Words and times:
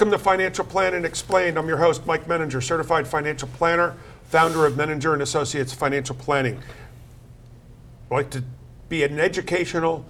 Welcome 0.00 0.12
to 0.12 0.18
Financial 0.18 0.64
Planning 0.64 1.04
Explained. 1.04 1.58
I'm 1.58 1.66
your 1.66 1.78
host, 1.78 2.06
Mike 2.06 2.26
Menninger, 2.26 2.62
certified 2.62 3.08
financial 3.08 3.48
planner, 3.48 3.96
founder 4.24 4.64
of 4.64 4.74
Menninger 4.74 5.12
and 5.12 5.20
Associates 5.20 5.72
Financial 5.72 6.14
Planning. 6.14 6.60
I 8.10 8.14
like 8.14 8.30
to 8.30 8.44
be 8.88 9.02
an 9.02 9.18
educational 9.18 10.06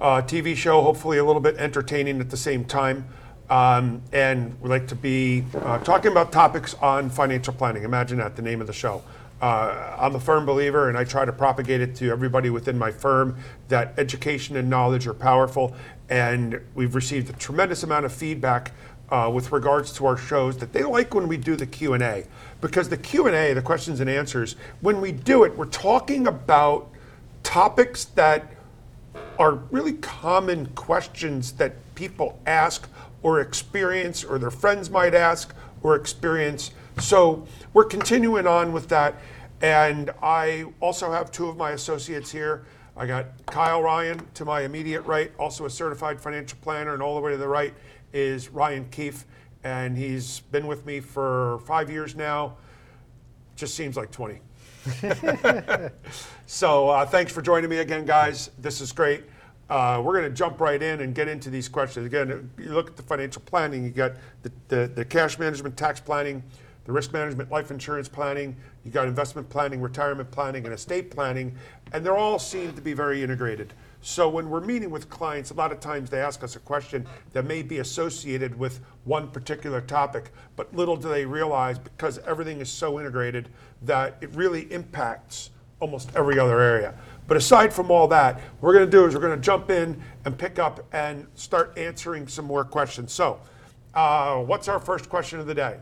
uh, 0.00 0.22
TV 0.22 0.54
show, 0.54 0.82
hopefully 0.82 1.18
a 1.18 1.24
little 1.24 1.40
bit 1.40 1.56
entertaining 1.56 2.20
at 2.20 2.30
the 2.30 2.36
same 2.36 2.64
time. 2.64 3.08
Um, 3.52 4.00
and 4.14 4.58
we 4.62 4.70
like 4.70 4.88
to 4.88 4.94
be 4.94 5.44
uh, 5.54 5.76
talking 5.80 6.10
about 6.10 6.32
topics 6.32 6.72
on 6.80 7.10
financial 7.10 7.52
planning. 7.52 7.82
Imagine 7.82 8.16
that, 8.16 8.34
the 8.34 8.40
name 8.40 8.62
of 8.62 8.66
the 8.66 8.72
show. 8.72 9.02
Uh, 9.42 9.94
I'm 9.98 10.14
a 10.14 10.20
firm 10.20 10.46
believer, 10.46 10.88
and 10.88 10.96
I 10.96 11.04
try 11.04 11.26
to 11.26 11.32
propagate 11.34 11.82
it 11.82 11.94
to 11.96 12.10
everybody 12.10 12.48
within 12.48 12.78
my 12.78 12.90
firm 12.90 13.36
that 13.68 13.92
education 13.98 14.56
and 14.56 14.70
knowledge 14.70 15.06
are 15.06 15.12
powerful. 15.12 15.76
And 16.08 16.62
we've 16.74 16.94
received 16.94 17.28
a 17.28 17.34
tremendous 17.34 17.82
amount 17.82 18.06
of 18.06 18.12
feedback 18.14 18.72
uh, 19.10 19.30
with 19.30 19.52
regards 19.52 19.92
to 19.94 20.06
our 20.06 20.16
shows 20.16 20.56
that 20.56 20.72
they 20.72 20.82
like 20.82 21.12
when 21.12 21.28
we 21.28 21.36
do 21.36 21.54
the 21.54 21.66
q&a 21.66 22.24
because 22.62 22.88
the 22.88 22.96
q&a 22.96 23.52
the 23.52 23.60
questions 23.60 24.00
and 24.00 24.08
answers 24.08 24.56
when 24.80 25.02
we 25.02 25.12
do 25.12 25.44
it 25.44 25.54
we're 25.54 25.66
talking 25.66 26.26
about 26.26 26.88
topics 27.42 28.06
that 28.06 28.54
are 29.38 29.56
really 29.70 29.92
common 29.94 30.64
questions 30.68 31.52
that 31.52 31.74
people 31.94 32.38
ask 32.46 32.88
or 33.22 33.40
experience 33.40 34.24
or 34.24 34.38
their 34.38 34.50
friends 34.50 34.90
might 34.90 35.14
ask 35.14 35.54
or 35.82 35.96
experience 35.96 36.72
so 36.98 37.46
we're 37.72 37.84
continuing 37.84 38.46
on 38.46 38.72
with 38.72 38.88
that 38.88 39.14
and 39.60 40.10
i 40.22 40.64
also 40.80 41.10
have 41.10 41.30
two 41.30 41.48
of 41.48 41.56
my 41.56 41.70
associates 41.70 42.30
here 42.30 42.64
i 42.96 43.06
got 43.06 43.26
kyle 43.46 43.82
ryan 43.82 44.20
to 44.34 44.44
my 44.44 44.62
immediate 44.62 45.02
right 45.02 45.32
also 45.38 45.64
a 45.64 45.70
certified 45.70 46.20
financial 46.20 46.58
planner 46.62 46.94
and 46.94 47.02
all 47.02 47.14
the 47.14 47.20
way 47.20 47.32
to 47.32 47.38
the 47.38 47.48
right 47.48 47.74
is 48.12 48.48
Ryan 48.50 48.86
Keefe, 48.90 49.24
and 49.64 49.96
he's 49.96 50.40
been 50.40 50.66
with 50.66 50.84
me 50.86 51.00
for 51.00 51.60
five 51.66 51.90
years 51.90 52.14
now. 52.14 52.56
Just 53.56 53.74
seems 53.74 53.96
like 53.96 54.10
20. 54.10 54.40
so 56.46 56.88
uh, 56.88 57.06
thanks 57.06 57.32
for 57.32 57.42
joining 57.42 57.70
me 57.70 57.78
again, 57.78 58.04
guys. 58.04 58.50
This 58.58 58.80
is 58.80 58.92
great. 58.92 59.24
Uh, 59.72 59.98
we're 60.02 60.12
going 60.12 60.30
to 60.30 60.36
jump 60.36 60.60
right 60.60 60.82
in 60.82 61.00
and 61.00 61.14
get 61.14 61.28
into 61.28 61.48
these 61.48 61.66
questions. 61.66 62.04
Again, 62.04 62.50
you 62.58 62.74
look 62.74 62.90
at 62.90 62.96
the 62.98 63.02
financial 63.02 63.40
planning, 63.46 63.82
you 63.84 63.88
got 63.88 64.12
the, 64.42 64.52
the, 64.68 64.92
the 64.94 65.02
cash 65.02 65.38
management, 65.38 65.78
tax 65.78 65.98
planning, 65.98 66.42
the 66.84 66.92
risk 66.92 67.10
management, 67.14 67.50
life 67.50 67.70
insurance 67.70 68.06
planning, 68.06 68.54
you 68.84 68.90
got 68.90 69.08
investment 69.08 69.48
planning, 69.48 69.80
retirement 69.80 70.30
planning, 70.30 70.66
and 70.66 70.74
estate 70.74 71.10
planning, 71.10 71.56
and 71.94 72.04
they're 72.04 72.18
all 72.18 72.38
seem 72.38 72.74
to 72.74 72.82
be 72.82 72.92
very 72.92 73.22
integrated. 73.22 73.72
So 74.02 74.28
when 74.28 74.50
we're 74.50 74.60
meeting 74.60 74.90
with 74.90 75.08
clients, 75.08 75.52
a 75.52 75.54
lot 75.54 75.72
of 75.72 75.80
times 75.80 76.10
they 76.10 76.20
ask 76.20 76.44
us 76.44 76.54
a 76.54 76.58
question 76.58 77.06
that 77.32 77.46
may 77.46 77.62
be 77.62 77.78
associated 77.78 78.58
with 78.58 78.80
one 79.04 79.28
particular 79.28 79.80
topic, 79.80 80.32
but 80.54 80.74
little 80.76 80.98
do 80.98 81.08
they 81.08 81.24
realize 81.24 81.78
because 81.78 82.18
everything 82.26 82.60
is 82.60 82.68
so 82.68 83.00
integrated 83.00 83.48
that 83.80 84.18
it 84.20 84.28
really 84.34 84.70
impacts 84.70 85.48
almost 85.82 86.10
every 86.14 86.38
other 86.38 86.60
area. 86.60 86.94
But 87.26 87.36
aside 87.36 87.72
from 87.72 87.90
all 87.90 88.06
that, 88.08 88.36
what 88.36 88.62
we're 88.62 88.72
going 88.72 88.86
to 88.86 88.90
do 88.90 89.04
is 89.04 89.14
we're 89.14 89.20
going 89.20 89.38
to 89.38 89.44
jump 89.44 89.68
in 89.70 90.00
and 90.24 90.38
pick 90.38 90.58
up 90.58 90.86
and 90.94 91.26
start 91.34 91.76
answering 91.76 92.28
some 92.28 92.44
more 92.44 92.64
questions. 92.64 93.12
So, 93.12 93.40
uh, 93.94 94.36
what's 94.38 94.68
our 94.68 94.78
first 94.78 95.10
question 95.10 95.40
of 95.40 95.46
the 95.46 95.54
day? 95.54 95.76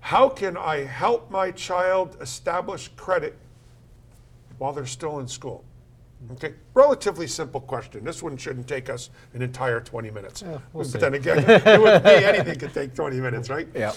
How 0.00 0.28
can 0.28 0.56
I 0.56 0.84
help 0.84 1.30
my 1.30 1.50
child 1.50 2.16
establish 2.20 2.88
credit 2.96 3.36
while 4.58 4.72
they're 4.72 4.86
still 4.86 5.18
in 5.20 5.28
school? 5.28 5.62
Okay, 6.32 6.54
relatively 6.74 7.26
simple 7.26 7.60
question. 7.60 8.02
This 8.02 8.22
one 8.22 8.36
shouldn't 8.36 8.66
take 8.66 8.88
us 8.88 9.10
an 9.34 9.42
entire 9.42 9.80
20 9.80 10.10
minutes. 10.10 10.42
we'll 10.42 10.60
but 10.72 10.86
see. 10.86 10.98
then 10.98 11.14
again, 11.14 11.38
it 11.46 11.80
wouldn't 11.80 12.04
be 12.04 12.10
anything 12.10 12.58
could 12.58 12.72
take 12.72 12.94
20 12.94 13.20
minutes, 13.20 13.50
right? 13.50 13.68
Yeah. 13.74 13.92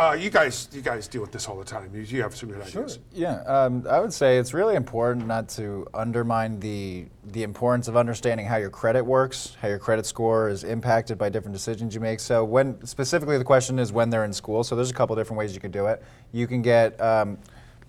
Uh, 0.00 0.14
you 0.14 0.30
guys, 0.30 0.66
you 0.72 0.80
guys 0.80 1.06
deal 1.06 1.20
with 1.20 1.30
this 1.30 1.46
all 1.46 1.58
the 1.58 1.64
time. 1.64 1.94
You, 1.94 2.00
you 2.00 2.22
have 2.22 2.34
some 2.34 2.48
good 2.48 2.62
ideas. 2.62 3.00
Yeah, 3.12 3.42
um, 3.42 3.84
I 3.86 4.00
would 4.00 4.14
say 4.14 4.38
it's 4.38 4.54
really 4.54 4.74
important 4.74 5.26
not 5.26 5.46
to 5.50 5.86
undermine 5.92 6.58
the 6.58 7.04
the 7.32 7.42
importance 7.42 7.86
of 7.86 7.98
understanding 7.98 8.46
how 8.46 8.56
your 8.56 8.70
credit 8.70 9.04
works, 9.04 9.58
how 9.60 9.68
your 9.68 9.78
credit 9.78 10.06
score 10.06 10.48
is 10.48 10.64
impacted 10.64 11.18
by 11.18 11.28
different 11.28 11.52
decisions 11.52 11.94
you 11.94 12.00
make. 12.00 12.18
So 12.18 12.44
when 12.44 12.82
specifically 12.86 13.36
the 13.36 13.44
question 13.44 13.78
is 13.78 13.92
when 13.92 14.08
they're 14.08 14.24
in 14.24 14.32
school. 14.32 14.64
So 14.64 14.74
there's 14.74 14.90
a 14.90 14.94
couple 14.94 15.14
different 15.16 15.38
ways 15.38 15.54
you 15.54 15.60
can 15.60 15.70
do 15.70 15.84
it. 15.84 16.02
You 16.32 16.46
can 16.46 16.62
get 16.62 16.98
um, 16.98 17.36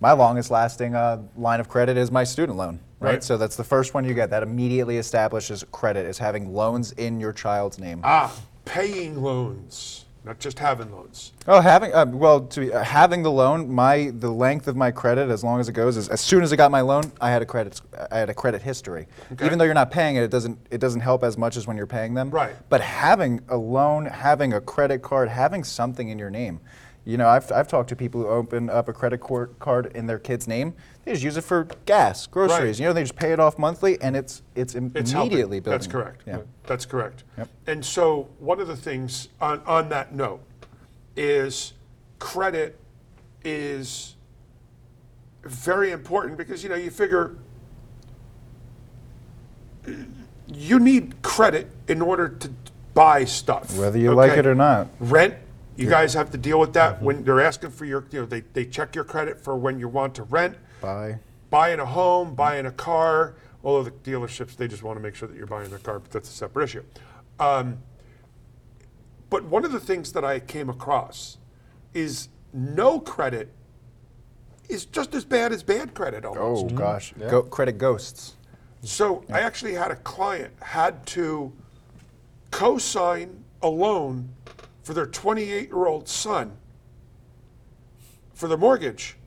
my 0.01 0.11
longest 0.11 0.51
lasting 0.51 0.95
uh, 0.95 1.21
line 1.37 1.61
of 1.61 1.69
credit 1.69 1.95
is 1.95 2.11
my 2.11 2.25
student 2.25 2.57
loan. 2.57 2.81
Right? 2.99 3.11
Right. 3.13 3.23
so 3.23 3.37
that's 3.37 3.55
the 3.55 3.63
first 3.63 3.93
one 3.93 4.03
you 4.03 4.13
get. 4.13 4.29
That 4.29 4.43
immediately 4.43 4.97
establishes 4.97 5.63
credit 5.71 6.05
is 6.05 6.17
having 6.17 6.53
loans 6.53 6.91
in 6.91 7.21
your 7.21 7.31
child's 7.31 7.79
name. 7.79 8.01
Ah, 8.03 8.37
paying 8.65 9.23
loans, 9.23 10.05
not 10.23 10.39
just 10.39 10.59
having 10.59 10.91
loans. 10.91 11.33
Oh, 11.47 11.61
having 11.61 11.93
uh, 11.93 12.05
well, 12.05 12.41
to 12.41 12.59
be, 12.59 12.71
uh, 12.71 12.83
having 12.83 13.23
the 13.23 13.31
loan, 13.31 13.69
my 13.71 14.11
the 14.13 14.29
length 14.29 14.67
of 14.67 14.75
my 14.75 14.91
credit, 14.91 15.29
as 15.29 15.43
long 15.43 15.59
as 15.59 15.67
it 15.67 15.73
goes, 15.73 15.97
is 15.97 16.09
as 16.09 16.21
soon 16.21 16.43
as 16.43 16.53
I 16.53 16.55
got 16.55 16.69
my 16.69 16.81
loan, 16.81 17.11
I 17.19 17.31
had 17.31 17.41
a 17.41 17.45
credit, 17.45 17.81
I 18.11 18.19
had 18.19 18.29
a 18.29 18.33
credit 18.33 18.61
history. 18.61 19.07
Okay. 19.31 19.45
Even 19.45 19.57
though 19.57 19.65
you're 19.65 19.73
not 19.73 19.89
paying 19.89 20.17
it, 20.17 20.23
it 20.23 20.31
doesn't 20.31 20.59
it 20.69 20.79
doesn't 20.79 21.01
help 21.01 21.23
as 21.23 21.37
much 21.37 21.57
as 21.57 21.65
when 21.65 21.75
you're 21.75 21.87
paying 21.87 22.13
them. 22.13 22.29
Right. 22.29 22.55
But 22.69 22.81
having 22.81 23.41
a 23.49 23.57
loan, 23.57 24.05
having 24.05 24.53
a 24.53 24.61
credit 24.61 25.01
card, 25.01 25.27
having 25.29 25.63
something 25.63 26.09
in 26.09 26.19
your 26.19 26.29
name. 26.29 26.59
You 27.03 27.17
know, 27.17 27.27
I've, 27.27 27.51
I've 27.51 27.67
talked 27.67 27.89
to 27.89 27.95
people 27.95 28.21
who 28.21 28.27
open 28.27 28.69
up 28.69 28.87
a 28.87 28.93
credit 28.93 29.21
cor- 29.21 29.47
card 29.57 29.87
in 29.95 30.05
their 30.05 30.19
kid's 30.19 30.47
name. 30.47 30.75
They 31.03 31.13
just 31.13 31.23
use 31.23 31.37
it 31.37 31.43
for 31.43 31.67
gas, 31.85 32.27
groceries. 32.27 32.59
Right. 32.59 32.79
You 32.79 32.85
know, 32.85 32.93
they 32.93 33.01
just 33.01 33.15
pay 33.15 33.31
it 33.31 33.39
off 33.39 33.57
monthly, 33.57 33.99
and 34.01 34.15
it's 34.15 34.43
it's, 34.55 34.75
im- 34.75 34.91
It's 34.93 35.11
helping. 35.11 35.31
immediately 35.31 35.59
building. 35.59 35.79
That's 35.79 35.87
correct. 35.87 36.21
Yeah. 36.27 36.39
That's 36.67 36.85
correct. 36.85 37.23
Yep. 37.37 37.49
And 37.67 37.85
so 37.85 38.29
one 38.39 38.59
of 38.59 38.67
the 38.67 38.75
things 38.75 39.29
on, 39.39 39.61
on 39.65 39.89
that 39.89 40.13
note 40.13 40.41
is 41.15 41.73
credit 42.19 42.79
is 43.43 44.15
very 45.43 45.91
important 45.91 46.37
because 46.37 46.63
you 46.63 46.69
know 46.69 46.75
you 46.75 46.91
figure 46.91 47.35
you 50.53 50.79
need 50.79 51.21
credit 51.21 51.67
in 51.87 52.01
order 52.01 52.29
to 52.29 52.51
buy 52.93 53.25
stuff. 53.25 53.77
Whether 53.77 53.97
you 53.97 54.13
like 54.13 54.37
it 54.37 54.45
or 54.45 54.55
not. 54.55 54.87
Rent, 54.99 55.35
you 55.75 55.89
guys 55.89 56.13
have 56.13 56.31
to 56.31 56.37
deal 56.37 56.59
with 56.59 56.73
that 56.73 56.97
mm-hmm. 56.97 57.05
when 57.05 57.23
they're 57.23 57.41
asking 57.41 57.71
for 57.71 57.85
your, 57.85 58.05
you 58.11 58.19
know, 58.19 58.25
they, 58.25 58.41
they 58.53 58.65
check 58.65 58.93
your 58.95 59.03
credit 59.03 59.39
for 59.39 59.55
when 59.55 59.79
you 59.79 59.87
want 59.87 60.13
to 60.15 60.23
rent 60.23 60.55
Bye. 60.81 61.19
buying 61.49 61.79
a 61.79 61.85
home, 61.85 62.35
buying 62.35 62.65
a 62.65 62.71
car. 62.71 63.35
Although 63.63 63.83
the 63.83 63.91
dealerships, 63.91 64.55
they 64.55 64.67
just 64.67 64.81
want 64.83 64.97
to 64.97 65.03
make 65.03 65.15
sure 65.15 65.27
that 65.27 65.37
you're 65.37 65.45
buying 65.47 65.69
their 65.69 65.79
car, 65.79 65.99
but 65.99 66.11
that's 66.11 66.29
a 66.29 66.33
separate 66.33 66.63
issue. 66.63 66.83
Um, 67.39 67.77
but 69.29 69.43
one 69.45 69.63
of 69.63 69.71
the 69.71 69.79
things 69.79 70.11
that 70.13 70.25
I 70.25 70.39
came 70.39 70.69
across 70.69 71.37
is 71.93 72.29
no 72.53 72.99
credit 72.99 73.51
is 74.67 74.85
just 74.85 75.13
as 75.13 75.23
bad 75.25 75.51
as 75.51 75.63
bad 75.63 75.93
credit 75.93 76.25
almost. 76.25 76.73
Oh 76.73 76.75
gosh, 76.75 77.13
Go, 77.29 77.43
credit 77.43 77.77
ghosts. 77.77 78.35
So 78.83 79.23
I 79.31 79.41
actually 79.41 79.73
had 79.73 79.91
a 79.91 79.95
client 79.97 80.53
had 80.61 81.05
to 81.07 81.53
co-sign 82.49 83.43
a 83.61 83.67
loan 83.67 84.29
for 84.83 84.93
their 84.93 85.05
28-year-old 85.05 86.07
son 86.07 86.57
for 88.33 88.47
the 88.47 88.57
mortgage. 88.57 89.17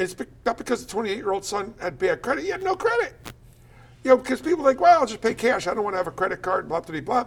It's 0.00 0.14
be- 0.14 0.24
not 0.46 0.56
because 0.56 0.84
the 0.84 0.92
28-year-old 0.92 1.44
son 1.44 1.74
had 1.80 1.98
bad 1.98 2.22
credit; 2.22 2.44
he 2.44 2.50
had 2.50 2.62
no 2.62 2.74
credit. 2.74 3.14
You 4.02 4.10
know, 4.10 4.16
because 4.16 4.40
people 4.40 4.60
are 4.62 4.70
like, 4.70 4.80
well, 4.80 5.00
I'll 5.00 5.06
just 5.06 5.20
pay 5.20 5.34
cash. 5.34 5.66
I 5.66 5.74
don't 5.74 5.84
want 5.84 5.92
to 5.92 5.98
have 5.98 6.06
a 6.06 6.12
credit 6.12 6.40
card. 6.40 6.68
Blah 6.68 6.80
blah 6.80 7.00
blah. 7.00 7.26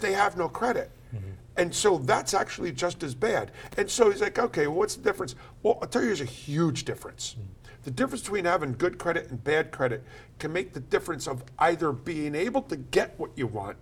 They 0.00 0.12
have 0.12 0.36
no 0.36 0.48
credit. 0.48 0.90
Mm-hmm. 1.14 1.30
And 1.56 1.74
so 1.74 1.98
that's 1.98 2.32
actually 2.32 2.72
just 2.72 3.02
as 3.02 3.14
bad. 3.14 3.50
And 3.76 3.90
so 3.90 4.10
he's 4.10 4.20
like, 4.20 4.38
okay, 4.38 4.68
well, 4.68 4.78
what's 4.78 4.94
the 4.94 5.02
difference? 5.02 5.34
Well, 5.62 5.78
I'll 5.82 5.88
tell 5.88 6.02
you, 6.02 6.08
there's 6.08 6.20
a 6.20 6.24
huge 6.24 6.84
difference. 6.84 7.36
Mm. 7.38 7.64
The 7.84 7.90
difference 7.90 8.22
between 8.22 8.44
having 8.44 8.72
good 8.72 8.98
credit 8.98 9.30
and 9.30 9.42
bad 9.42 9.70
credit 9.70 10.02
can 10.38 10.52
make 10.52 10.72
the 10.72 10.80
difference 10.80 11.28
of 11.28 11.44
either 11.58 11.92
being 11.92 12.34
able 12.34 12.62
to 12.62 12.76
get 12.76 13.14
what 13.18 13.30
you 13.36 13.46
want 13.46 13.76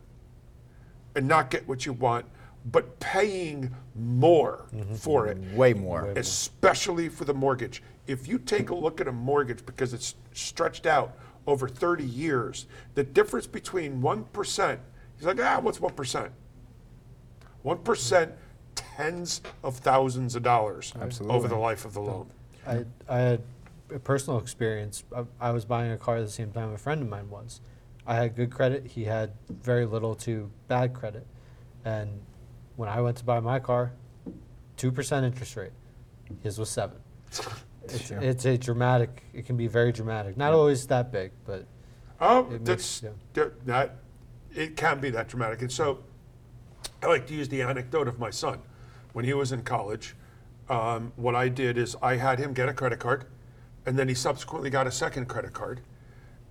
and 1.15 1.29
not 1.29 1.51
get 1.51 1.69
what 1.69 1.87
you 1.87 1.93
want, 1.93 2.27
but 2.67 2.99
paying 3.01 3.75
more 3.95 4.67
for 4.97 5.27
it 5.27 5.39
Way 5.55 5.75
more. 5.75 6.13
especially 6.17 7.09
for 7.09 7.25
the 7.25 7.35
mortgage. 7.35 7.83
If 8.07 8.29
you 8.29 8.39
take 8.39 8.71
a 8.71 8.75
look 8.75 9.01
at 9.01 9.09
a 9.09 9.13
mortgage 9.13 9.65
because 9.67 9.93
it's 9.93 10.15
stretched 10.33 10.87
out 10.87 11.17
over 11.47 11.69
30 11.69 12.05
years, 12.05 12.67
the 12.95 13.03
difference 13.03 13.47
between 13.47 14.01
1%, 14.01 14.79
he's 15.17 15.27
like, 15.27 15.41
ah, 15.41 15.59
what's 15.61 15.79
1%? 15.79 16.31
1%, 17.65 18.33
tens 18.75 19.41
of 19.63 19.77
thousands 19.77 20.35
of 20.37 20.43
dollars 20.43 20.93
over 21.21 21.49
the 21.49 21.57
life 21.57 21.85
of 21.85 21.95
the 21.95 22.01
loan. 22.01 22.31
I, 22.67 22.85
I 23.09 23.19
had 23.19 23.43
a 23.95 23.99
personal 23.99 24.39
experience. 24.39 25.05
I, 25.15 25.25
I 25.41 25.51
was 25.51 25.65
buying 25.65 25.93
a 25.93 25.97
car 25.97 26.17
at 26.17 26.25
the 26.25 26.31
same 26.31 26.53
time 26.53 26.73
a 26.73 26.79
friend 26.79 27.03
of 27.03 27.09
mine 27.09 27.29
was. 27.29 27.61
I 28.07 28.17
had 28.17 28.35
good 28.35 28.51
credit. 28.51 28.87
He 28.87 29.05
had 29.05 29.33
very 29.49 29.87
little 29.87 30.15
to 30.17 30.51
bad 30.69 30.95
credit. 30.95 31.27
And 31.85 32.21
when 32.77 32.89
I 32.89 33.01
went 33.01 33.17
to 33.19 33.25
buy 33.25 33.41
my 33.41 33.59
car, 33.59 33.93
2% 34.77 35.25
interest 35.25 35.57
rate. 35.57 35.73
His 36.43 36.59
was 36.59 36.71
seven. 36.71 36.99
It's, 37.85 38.11
Yeah. 38.13 38.21
it's 38.21 38.45
a 38.45 38.57
dramatic. 38.57 39.25
It 39.35 39.45
can 39.45 39.57
be 39.57 39.67
very 39.67 39.91
dramatic. 39.91 40.37
Not 40.37 40.53
always 40.53 40.87
that 40.87 41.11
big, 41.11 41.33
but 41.45 41.67
Oh, 42.21 42.49
It 42.53 42.65
that's 42.65 43.03
makes- 43.03 43.15
that- 43.35 43.67
that. 43.67 43.97
It 44.55 44.77
can 44.77 45.01
be 45.01 45.11
that 45.11 45.27
dramatic, 45.27 45.63
and 45.63 45.73
so 45.73 45.99
I 47.03 47.07
like 47.09 47.27
to 47.27 47.35
use 47.35 47.49
the 47.49 47.61
anecdote 47.61 48.07
of 48.07 48.21
my 48.21 48.31
son 48.31 48.61
when 49.15 49.25
he 49.25 49.35
was 49.35 49.51
in 49.51 49.63
college. 49.63 50.15
Um, 50.69 51.13
what 51.17 51.35
I 51.35 51.49
did 51.49 51.77
is 51.77 51.97
I 52.01 52.15
had 52.17 52.39
him 52.39 52.53
get 52.53 52.69
a 52.69 52.73
credit 52.73 53.01
card, 53.01 53.25
and 53.85 53.99
then 53.99 54.07
he 54.09 54.15
subsequently 54.15 54.71
got 54.71 54.87
a 54.87 54.93
second 54.93 55.27
credit 55.27 55.53
card, 55.53 55.81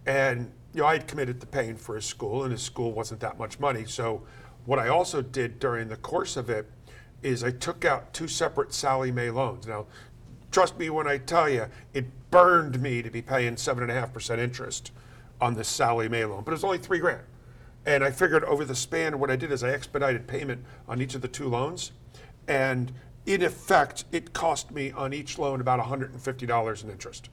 and 0.05 0.51
you 0.73 0.81
know 0.81 0.87
I 0.87 0.93
had 0.97 1.07
committed 1.07 1.39
to 1.39 1.47
paying 1.47 1.77
for 1.77 1.95
his 1.95 2.03
school, 2.05 2.43
and 2.43 2.51
his 2.51 2.61
school 2.61 2.91
wasn't 2.91 3.21
that 3.21 3.37
much 3.39 3.57
money. 3.57 3.85
So 3.85 4.23
what 4.65 4.79
I 4.79 4.87
also 4.87 5.21
did 5.21 5.59
during 5.59 5.87
the 5.89 5.97
course 5.97 6.37
of 6.37 6.49
it 6.49 6.69
is 7.23 7.43
I 7.43 7.51
took 7.51 7.85
out 7.85 8.13
two 8.13 8.27
separate 8.27 8.73
Sallie 8.73 9.11
Mae 9.11 9.29
loans. 9.29 9.67
Now, 9.67 9.85
trust 10.51 10.77
me 10.77 10.89
when 10.89 11.07
I 11.07 11.17
tell 11.17 11.49
you, 11.49 11.67
it 11.93 12.05
burned 12.31 12.81
me 12.81 13.01
to 13.01 13.09
be 13.09 13.21
paying 13.21 13.57
seven 13.57 13.83
and 13.83 13.91
a 13.91 13.95
half 13.95 14.13
percent 14.13 14.41
interest 14.41 14.91
on 15.39 15.55
this 15.55 15.67
Sallie 15.67 16.09
Mae 16.09 16.25
loan, 16.25 16.43
but 16.43 16.51
it 16.51 16.55
was 16.55 16.63
only 16.63 16.77
three 16.77 16.99
grand. 16.99 17.23
And 17.85 18.03
I 18.03 18.11
figured 18.11 18.43
over 18.43 18.63
the 18.63 18.75
span, 18.75 19.17
what 19.19 19.31
I 19.31 19.35
did 19.35 19.51
is 19.51 19.63
I 19.63 19.69
expedited 19.69 20.27
payment 20.27 20.63
on 20.87 21.01
each 21.01 21.15
of 21.15 21.21
the 21.21 21.27
two 21.27 21.47
loans, 21.47 21.91
and 22.47 22.91
in 23.25 23.41
effect, 23.41 24.05
it 24.11 24.33
cost 24.33 24.71
me 24.71 24.91
on 24.91 25.13
each 25.13 25.37
loan 25.37 25.61
about 25.61 25.79
$150 25.79 26.83
in 26.83 26.89
interest. 26.89 27.29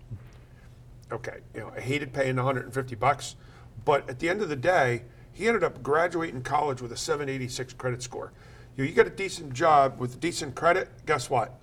Okay, 1.10 1.38
you 1.54 1.60
know, 1.60 1.72
I 1.74 1.80
hated 1.80 2.12
paying 2.12 2.36
the 2.36 2.42
150 2.42 2.94
bucks, 2.94 3.36
but 3.84 4.08
at 4.08 4.18
the 4.18 4.28
end 4.28 4.42
of 4.42 4.48
the 4.48 4.56
day, 4.56 5.02
he 5.38 5.46
ended 5.46 5.62
up 5.62 5.80
graduating 5.84 6.42
college 6.42 6.82
with 6.82 6.90
a 6.90 6.96
786 6.96 7.72
credit 7.74 8.02
score. 8.02 8.32
You, 8.76 8.82
know, 8.82 8.88
you 8.88 8.94
get 8.94 9.06
a 9.06 9.10
decent 9.10 9.52
job 9.52 10.00
with 10.00 10.18
decent 10.18 10.56
credit, 10.56 10.88
guess 11.06 11.30
what? 11.30 11.60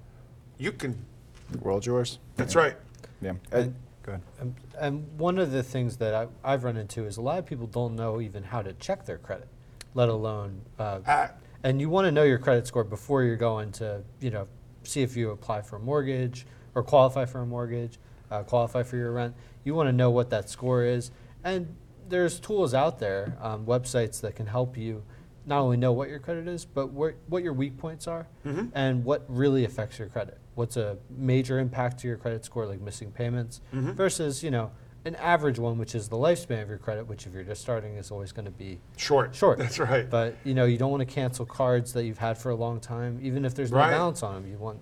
You 0.58 0.72
can. 0.72 1.06
The 1.52 1.58
world's 1.58 1.86
yours. 1.86 2.20
That's 2.38 2.56
right. 2.56 2.78
Yeah. 3.22 3.34
Uh, 3.52 3.64
go 4.04 4.14
ahead. 4.14 4.22
and, 4.40 4.56
and 4.80 5.20
one 5.20 5.38
of 5.38 5.52
the 5.52 5.62
things 5.62 5.98
that 5.98 6.14
I, 6.14 6.28
I've 6.42 6.64
run 6.64 6.78
into 6.78 7.06
is 7.06 7.18
a 7.18 7.22
lot 7.22 7.38
of 7.38 7.46
people 7.46 7.68
don't 7.68 7.98
know 7.98 8.22
even 8.22 8.44
how 8.44 8.62
to 8.62 8.72
check 8.74 9.06
their 9.06 9.18
credit, 9.18 9.50
let 9.94 10.08
alone. 10.08 10.62
Uh, 10.80 11.00
Uh, 11.06 11.28
and 11.64 11.82
you 11.82 11.90
want 11.90 12.06
to 12.06 12.14
know 12.14 12.24
your 12.24 12.40
credit 12.40 12.68
score 12.68 12.86
before 12.86 13.24
you're 13.24 13.36
going 13.36 13.74
to, 13.74 14.04
you 14.22 14.32
know, 14.32 14.48
see 14.84 15.02
if 15.02 15.18
you 15.18 15.32
apply 15.32 15.62
for 15.64 15.76
a 15.76 15.80
mortgage 15.80 16.46
or 16.76 16.82
qualify 16.82 17.26
for 17.26 17.42
a 17.42 17.46
mortgage, 17.46 18.00
uh, 18.32 18.44
qualify 18.44 18.84
for 18.84 18.96
your 18.96 19.12
rent. 19.12 19.36
You 19.66 19.76
want 19.76 19.90
to 19.90 19.94
know 19.94 20.12
what 20.12 20.30
that 20.30 20.50
score 20.50 20.86
is, 20.86 21.12
and 21.44 21.76
there's 22.08 22.40
tools 22.40 22.74
out 22.74 23.00
there, 23.00 23.38
um, 23.42 23.66
websites 23.66 24.22
that 24.22 24.36
can 24.36 24.48
help 24.48 24.78
you 24.78 25.04
not 25.46 25.60
only 25.60 25.78
know 25.78 25.92
what 25.92 26.10
your 26.10 26.20
credit 26.20 26.48
is, 26.48 26.66
but 26.66 26.92
where, 26.92 27.16
what 27.28 27.44
your 27.44 27.54
weak 27.54 27.78
points 27.78 28.08
are, 28.08 28.28
and 28.74 29.04
what 29.06 29.24
really 29.28 29.64
affects 29.66 30.00
your 30.00 30.08
credit. 30.08 30.38
What's 30.56 30.78
a 30.78 30.98
major 31.16 31.60
impact 31.60 32.00
to 32.00 32.08
your 32.08 32.18
credit 32.18 32.46
score, 32.46 32.66
like 32.66 32.82
missing 32.82 33.12
payments, 33.12 33.62
versus 33.72 34.44
you 34.44 34.50
know 34.52 34.72
an 35.06 35.16
average 35.16 35.60
one, 35.60 35.78
which 35.78 35.94
is 35.94 36.08
the 36.10 36.16
lifespan 36.16 36.64
of 36.64 36.70
your 36.70 36.80
credit, 36.80 37.06
which 37.08 37.28
if 37.28 37.34
you're 37.34 37.44
just 37.44 37.62
starting 37.62 37.96
is 37.96 38.10
always 38.10 38.32
going 38.32 38.46
to 38.46 38.52
be 38.52 38.80
short. 38.98 39.36
short. 39.36 39.60
That's 39.60 39.78
right. 39.78 40.10
But 40.10 40.36
you 40.44 40.56
know, 40.56 40.66
you 40.66 40.78
don't 40.80 40.90
want 40.90 41.02
to 41.02 41.14
cancel 41.14 41.46
cards 41.46 41.94
that 41.94 42.06
you've 42.06 42.18
had 42.18 42.38
for 42.40 42.50
a 42.50 42.56
long 42.56 42.80
time, 42.80 43.20
even 43.22 43.46
if 43.46 43.54
there's 43.54 43.72
no 43.72 43.78
balance 43.78 44.24
on 44.24 44.34
them. 44.34 44.52
You 44.52 44.58
want 44.58 44.80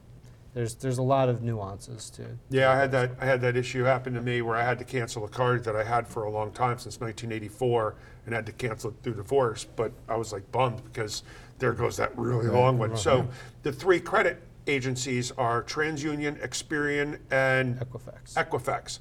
there's 0.53 0.75
there's 0.75 1.00
a 1.00 1.03
lot 1.03 1.29
of 1.29 1.41
nuances 1.41 2.09
to. 2.11 2.25
Yeah, 2.50 2.71
I 2.71 2.75
had 2.75 2.91
that. 2.91 3.11
I 3.19 3.25
had 3.25 3.41
that 3.41 3.55
issue 3.55 3.83
happen 3.83 4.13
to 4.13 4.21
me 4.21 4.41
where 4.41 4.55
I 4.55 4.63
had 4.63 4.77
to 4.79 4.85
cancel 4.85 5.25
a 5.25 5.29
card 5.29 5.63
that 5.63 5.75
I 5.75 5.83
had 5.83 6.07
for 6.07 6.23
a 6.23 6.31
long 6.31 6.51
time 6.51 6.77
since 6.77 7.00
1984, 7.00 7.95
and 8.25 8.35
had 8.35 8.45
to 8.45 8.51
cancel 8.51 8.91
it 8.91 8.95
through 9.01 9.15
divorce. 9.15 9.65
But 9.75 9.91
I 10.07 10.15
was 10.15 10.31
like 10.31 10.50
bummed 10.51 10.83
because 10.83 11.23
there 11.59 11.73
goes 11.73 11.97
that 11.97 12.15
really 12.17 12.47
long 12.47 12.77
one. 12.77 12.95
So 12.97 13.27
the 13.63 13.71
three 13.71 14.00
credit 14.00 14.44
agencies 14.67 15.31
are 15.31 15.63
TransUnion, 15.63 16.39
Experian, 16.45 17.19
and 17.31 17.79
Equifax. 17.79 18.33
Equifax. 18.35 19.00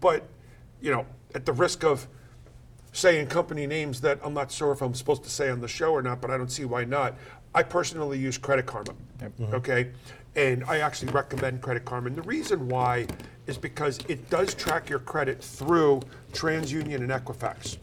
But 0.00 0.28
you 0.80 0.92
know, 0.92 1.06
at 1.34 1.44
the 1.44 1.52
risk 1.52 1.82
of 1.82 2.06
saying 2.92 3.26
company 3.26 3.66
names 3.66 4.00
that 4.02 4.20
I'm 4.22 4.34
not 4.34 4.52
sure 4.52 4.70
if 4.70 4.80
I'm 4.80 4.94
supposed 4.94 5.24
to 5.24 5.30
say 5.30 5.50
on 5.50 5.60
the 5.60 5.68
show 5.68 5.90
or 5.90 6.02
not, 6.02 6.20
but 6.20 6.30
I 6.30 6.36
don't 6.36 6.50
see 6.50 6.64
why 6.64 6.84
not. 6.84 7.14
I 7.54 7.62
personally 7.62 8.18
use 8.18 8.36
Credit 8.38 8.66
Karma. 8.66 8.94
Mm-hmm. 9.20 9.54
Okay. 9.54 9.90
And 10.36 10.64
I 10.64 10.78
actually 10.78 11.12
recommend 11.12 11.62
Credit 11.62 11.84
Karma. 11.84 12.08
And 12.08 12.16
the 12.16 12.22
reason 12.22 12.68
why 12.68 13.06
is 13.46 13.56
because 13.56 14.00
it 14.08 14.28
does 14.30 14.54
track 14.54 14.88
your 14.88 14.98
credit 14.98 15.42
through 15.42 16.00
TransUnion 16.32 16.96
and 16.96 17.10
Equifax 17.10 17.76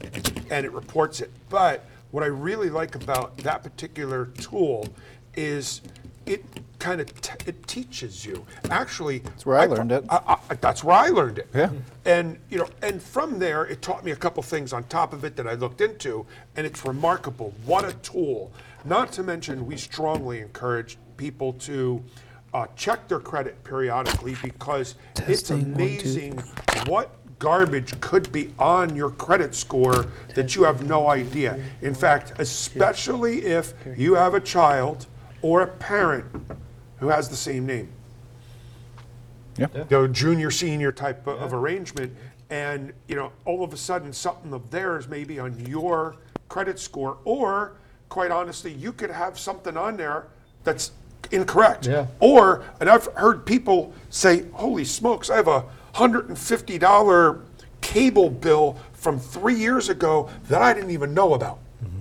and 0.52 0.66
it 0.66 0.72
reports 0.72 1.22
it. 1.22 1.32
But 1.50 1.86
what 2.12 2.24
I 2.24 2.28
really 2.28 2.70
like 2.70 2.96
about 2.96 3.38
that 3.38 3.64
particular 3.64 4.26
tool 4.38 4.88
is 5.36 5.82
it 6.26 6.44
kind 6.80 7.00
of 7.00 7.22
t- 7.22 7.34
it 7.46 7.66
teaches 7.68 8.26
you. 8.26 8.46
Actually, 8.70 9.20
that's 9.20 9.46
where 9.46 9.58
I 9.58 9.66
learned 9.66 9.92
it. 9.92 10.04
I, 10.10 10.38
I, 10.50 10.56
that's 10.56 10.84
where 10.84 10.96
I 10.96 11.08
learned 11.08 11.40
it. 11.40 11.48
Yeah. 11.54 11.72
And 12.06 12.38
you 12.50 12.58
know, 12.58 12.68
and 12.82 13.02
from 13.02 13.40
there, 13.40 13.66
it 13.66 13.82
taught 13.82 14.04
me 14.04 14.12
a 14.12 14.16
couple 14.16 14.44
things 14.44 14.74
on 14.74 14.84
top 14.86 15.14
of 15.14 15.24
it 15.24 15.36
that 15.38 15.48
I 15.48 15.54
looked 15.54 15.82
into, 15.82 16.26
and 16.56 16.66
it's 16.68 16.86
remarkable. 16.86 17.54
What 17.66 17.86
a 17.86 17.94
tool! 17.94 18.52
Not 18.86 19.12
to 19.14 19.24
mention, 19.24 19.66
we 19.66 19.78
strongly 19.78 20.40
encourage 20.40 20.98
people 21.18 21.54
to 21.54 22.04
uh, 22.54 22.66
check 22.76 23.08
their 23.08 23.20
credit 23.20 23.64
periodically 23.64 24.36
because 24.42 24.96
it's 25.16 25.44
Testing, 25.44 25.58
one, 25.60 25.66
two. 25.76 25.84
amazing 25.84 26.38
what 26.88 27.12
garbage 27.40 28.00
could 28.02 28.32
be 28.32 28.54
on 28.60 28.96
your 28.96 29.10
credit 29.12 29.56
score 29.56 30.08
that 30.36 30.56
you 30.56 30.64
have 30.64 30.86
no 30.88 31.08
idea. 31.08 31.64
In 31.82 31.94
fact, 31.94 32.34
especially 32.40 33.46
if 33.46 33.74
you 33.98 34.14
have 34.16 34.34
a 34.34 34.40
child 34.40 35.08
or 35.42 35.62
a 35.62 35.68
parent 35.68 36.26
who 36.98 37.08
has 37.08 37.30
the 37.30 37.36
same 37.36 37.66
name 37.66 37.90
Yeah. 39.58 39.68
the 39.90 40.08
junior 40.08 40.52
senior 40.52 40.92
type 40.92 41.26
of, 41.26 41.42
of 41.42 41.54
arrangement 41.54 42.16
and 42.52 42.94
you 43.08 43.16
know 43.16 43.32
all 43.46 43.64
of 43.64 43.74
a 43.74 43.78
sudden 43.78 44.14
something 44.14 44.54
of 44.54 44.70
theirs 44.70 45.08
may 45.08 45.24
be 45.24 45.40
on 45.40 45.60
your 45.66 46.16
credit 46.48 46.78
score 46.80 47.18
or 47.26 47.74
quite 48.12 48.30
honestly 48.30 48.74
you 48.74 48.92
could 48.92 49.10
have 49.10 49.40
something 49.40 49.78
on 49.78 49.96
there 49.96 50.28
that's 50.66 50.92
incorrect. 51.32 51.88
Yeah. 51.88 52.08
or 52.20 52.66
and 52.82 52.90
i've 52.90 53.06
heard 53.16 53.46
people 53.46 53.94
say 54.10 54.44
holy 54.52 54.84
smokes 54.84 55.30
i 55.30 55.38
have 55.38 55.48
a 55.48 55.64
$150 55.96 57.42
cable 57.80 58.30
bill 58.30 58.78
from 58.94 59.18
three 59.18 59.56
years 59.56 59.88
ago 59.88 60.30
that 60.50 60.62
i 60.62 60.74
didn't 60.74 60.92
even 60.92 61.14
know 61.14 61.34
about. 61.34 61.60
Mm-hmm. 61.84 62.00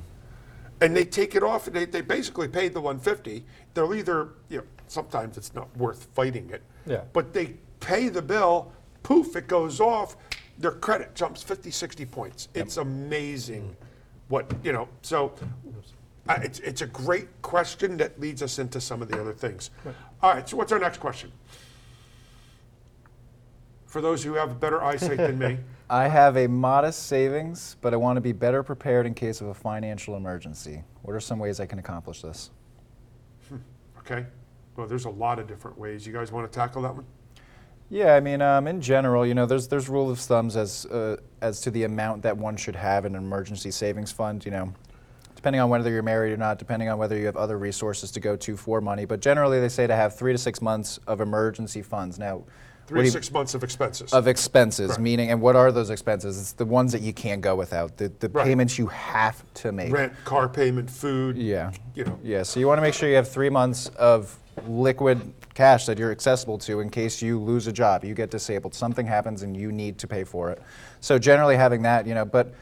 And 0.81 0.97
they 0.97 1.05
take 1.05 1.35
it 1.35 1.43
off 1.45 1.69
and 1.69 1.77
they, 1.77 1.85
they 1.85 2.01
basically 2.01 2.49
paid 2.49 2.75
the 2.75 2.81
150 2.81 3.45
they'll 3.75 3.95
either 3.95 4.31
you 4.49 4.59
know 4.59 4.65
sometimes 4.89 5.39
it's 5.39 5.55
not 5.55 5.75
worth 5.77 6.09
fighting 6.13 6.51
it 6.51 6.63
Yeah. 6.87 7.03
but 7.13 7.33
they 7.33 7.55
pay 7.79 8.09
the 8.09 8.23
bill 8.23 8.73
poof 9.05 9.37
it 9.37 9.47
goes 9.47 9.81
off. 9.81 10.17
Their 10.59 10.73
credit 10.73 11.15
jumps 11.15 11.43
50 11.43 11.71
60 11.71 12.05
points. 12.07 12.49
It's 12.55 12.77
amazing 12.79 13.63
mm. 13.63 13.87
what 14.29 14.53
you 14.65 14.73
know 14.73 14.89
so 15.03 15.33
uh, 16.29 16.39
it's, 16.43 16.59
it's 16.61 16.83
a 16.83 16.87
great 16.87 17.29
question 17.43 17.97
that 17.97 18.21
leads 18.21 18.43
us 18.43 18.59
into 18.59 18.81
some 18.81 19.03
of 19.03 19.09
the 19.09 19.21
other 19.21 19.33
things. 19.33 19.71
All 20.23 20.35
right 20.35 20.49
so 20.49 20.57
what's 20.57 20.73
our 20.73 20.79
next 20.79 20.99
question? 20.99 21.33
For 23.87 24.01
those 24.01 24.23
who 24.23 24.35
have 24.35 24.61
better 24.61 24.83
eyesight 24.83 25.17
than 25.17 25.39
me. 25.39 25.59
I 25.91 26.07
have 26.07 26.37
a 26.37 26.47
modest 26.47 27.07
savings, 27.07 27.77
but 27.81 27.93
I 27.93 27.97
want 27.97 28.17
to 28.17 28.21
be 28.21 28.31
better 28.31 28.63
prepared 28.63 29.07
in 29.07 29.15
case 29.15 29.41
of 29.41 29.49
a 29.49 29.55
financial 29.55 30.17
emergency. 30.17 30.85
What 31.03 31.15
are 31.15 31.21
some 31.21 31.41
ways 31.41 31.59
I 31.59 31.67
can 31.67 31.81
accomplish 31.81 32.23
this? 32.23 32.51
okay. 33.99 34.27
Well 34.77 34.87
there's 34.87 35.07
a 35.07 35.11
lot 35.11 35.39
of 35.39 35.49
different 35.49 35.79
ways. 35.79 36.07
You 36.07 36.13
guys 36.13 36.31
want 36.31 36.51
to 36.51 36.57
tackle 36.57 36.83
that 36.83 36.95
one? 36.95 37.07
Yeah, 37.93 38.15
I 38.15 38.21
mean, 38.21 38.41
um, 38.41 38.69
in 38.69 38.81
general, 38.81 39.27
you 39.27 39.35
know, 39.35 39.47
there's 39.47 39.67
there's 39.67 39.89
rule 39.89 40.11
of 40.11 40.19
thumbs 40.21 40.57
as 40.57 40.87
uh, 40.87 41.17
as 41.41 41.61
to 41.63 41.73
the 41.73 41.83
amount 41.83 42.23
that 42.23 42.37
one 42.37 42.57
should 42.57 42.77
have 42.77 43.05
in 43.05 43.17
an 43.17 43.23
emergency 43.23 43.73
savings 43.73 44.13
fund. 44.13 44.45
You 44.45 44.53
know, 44.53 44.73
depending 45.41 45.59
on 45.63 45.71
whether 45.71 45.89
you're 45.91 46.03
married 46.03 46.35
or 46.35 46.37
not, 46.37 46.59
depending 46.59 46.91
on 46.91 46.99
whether 46.99 47.17
you 47.17 47.25
have 47.25 47.37
other 47.39 47.57
resources 47.57 48.11
to 48.11 48.21
go 48.21 48.37
to 48.37 48.59
for 48.59 48.83
money. 48.83 49.07
But 49.07 49.21
generally, 49.21 49.59
they 49.59 49.71
say 49.71 49.87
to 49.87 49.97
have 49.97 50.15
three 50.15 50.33
to 50.33 50.39
six 50.39 50.61
months 50.61 51.01
of 51.07 51.23
emergency 51.23 51.81
funds. 51.81 52.19
Now, 52.19 52.43
three 52.87 53.05
to 53.05 53.11
six 53.11 53.33
months 53.33 53.55
of 53.55 53.65
expenses 53.65 54.13
of 54.13 54.29
expenses, 54.29 54.89
Correct. 54.89 55.01
meaning, 55.01 55.31
and 55.31 55.41
what 55.41 55.57
are 55.57 55.73
those 55.73 55.89
expenses? 55.89 56.39
It's 56.39 56.53
the 56.53 56.67
ones 56.67 56.93
that 56.93 57.01
you 57.01 57.15
can't 57.15 57.41
go 57.41 57.57
without, 57.57 57.97
the, 57.97 58.13
the 58.21 58.29
Right. 58.29 58.45
payments 58.45 58.79
you 58.79 58.89
have 58.89 59.43
to 59.55 59.73
make. 59.73 59.91
rent, 59.91 60.13
car 60.27 60.47
payment, 60.47 60.91
food. 60.91 61.39
Yeah. 61.39 61.73
You 61.95 62.05
know. 62.05 62.19
Yeah, 62.23 62.43
so 62.43 62.61
you 62.61 62.67
want 62.67 62.77
to 62.77 62.83
make 62.83 62.93
sure 62.93 63.09
you 63.09 63.17
have 63.17 63.29
three 63.29 63.49
months 63.49 63.87
of 63.97 64.37
liquid 64.69 65.33
cash 65.55 65.87
that 65.87 65.99
you're 65.99 66.11
accessible 66.11 66.59
to 66.59 66.81
in 66.81 66.91
case 66.91 67.23
you 67.23 67.41
lose 67.41 67.67
a 67.67 67.73
job, 67.73 68.05
you 68.05 68.13
get 68.13 68.31
disabled, 68.31 68.75
something 68.75 69.07
happens 69.07 69.43
and 69.43 69.57
you 69.57 69.73
need 69.73 69.97
to 70.01 70.07
pay 70.07 70.23
for 70.23 70.51
it. 70.51 70.61
So 71.01 71.19
generally 71.19 71.57
having 71.57 71.81
that, 71.83 72.07
you 72.07 72.15
know, 72.15 72.27
but 72.27 72.53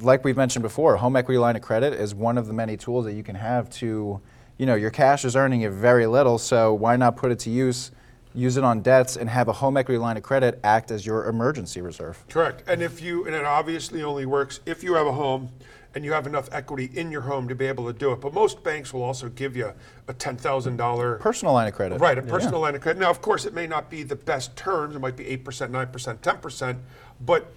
like 0.00 0.24
we've 0.24 0.36
mentioned 0.36 0.62
before, 0.62 0.96
home 0.96 1.16
equity 1.16 1.38
line 1.38 1.56
of 1.56 1.62
credit 1.62 1.92
is 1.92 2.14
one 2.14 2.38
of 2.38 2.46
the 2.46 2.52
many 2.52 2.76
tools 2.76 3.04
that 3.04 3.12
you 3.14 3.22
can 3.22 3.34
have 3.34 3.68
to, 3.70 4.20
you 4.58 4.66
know, 4.66 4.74
your 4.74 4.90
cash 4.90 5.24
is 5.24 5.36
earning 5.36 5.62
you 5.62 5.70
very 5.70 6.06
little, 6.06 6.38
so 6.38 6.74
why 6.74 6.96
not 6.96 7.16
put 7.16 7.30
it 7.30 7.38
to 7.40 7.50
use, 7.50 7.90
use 8.34 8.56
it 8.56 8.64
on 8.64 8.80
debts 8.80 9.16
and 9.16 9.28
have 9.28 9.48
a 9.48 9.52
home 9.52 9.76
equity 9.76 9.98
line 9.98 10.16
of 10.16 10.22
credit 10.22 10.58
act 10.64 10.90
as 10.90 11.04
your 11.04 11.28
emergency 11.28 11.80
reserve. 11.80 12.24
Correct. 12.28 12.62
And 12.66 12.82
if 12.82 13.02
you, 13.02 13.26
and 13.26 13.34
it 13.34 13.44
obviously 13.44 14.02
only 14.02 14.26
works 14.26 14.60
if 14.66 14.82
you 14.82 14.94
have 14.94 15.06
a 15.06 15.12
home 15.12 15.50
and 15.94 16.04
you 16.04 16.12
have 16.12 16.26
enough 16.26 16.48
equity 16.52 16.90
in 16.94 17.12
your 17.12 17.20
home 17.20 17.46
to 17.48 17.54
be 17.54 17.66
able 17.66 17.86
to 17.86 17.92
do 17.92 18.12
it. 18.12 18.20
But 18.20 18.32
most 18.32 18.62
banks 18.64 18.94
will 18.94 19.02
also 19.02 19.28
give 19.28 19.54
you 19.56 19.72
a 20.08 20.14
ten 20.14 20.36
thousand 20.36 20.78
dollar 20.78 21.16
Personal 21.16 21.52
line 21.52 21.68
of 21.68 21.74
credit. 21.74 22.00
Right, 22.00 22.16
a 22.16 22.22
personal 22.22 22.60
line 22.60 22.74
of 22.74 22.80
credit. 22.80 22.98
Now, 22.98 23.10
of 23.10 23.20
course, 23.20 23.44
it 23.44 23.52
may 23.52 23.66
not 23.66 23.90
be 23.90 24.02
the 24.02 24.16
best 24.16 24.56
terms. 24.56 24.96
It 24.96 25.00
might 25.00 25.16
be 25.16 25.26
eight 25.26 25.44
percent, 25.44 25.70
nine 25.70 25.88
percent, 25.88 26.22
ten 26.22 26.38
percent, 26.38 26.78
but 27.20 27.52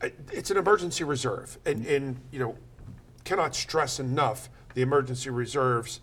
it's 0.00 0.50
an 0.50 0.56
emergency 0.56 1.04
reserve, 1.04 1.58
and, 1.64 1.86
and 1.86 2.20
you 2.30 2.38
know, 2.38 2.56
cannot 3.24 3.54
stress 3.54 4.00
enough 4.00 4.50
the 4.74 4.82
emergency 4.82 5.30
reserves 5.30 6.00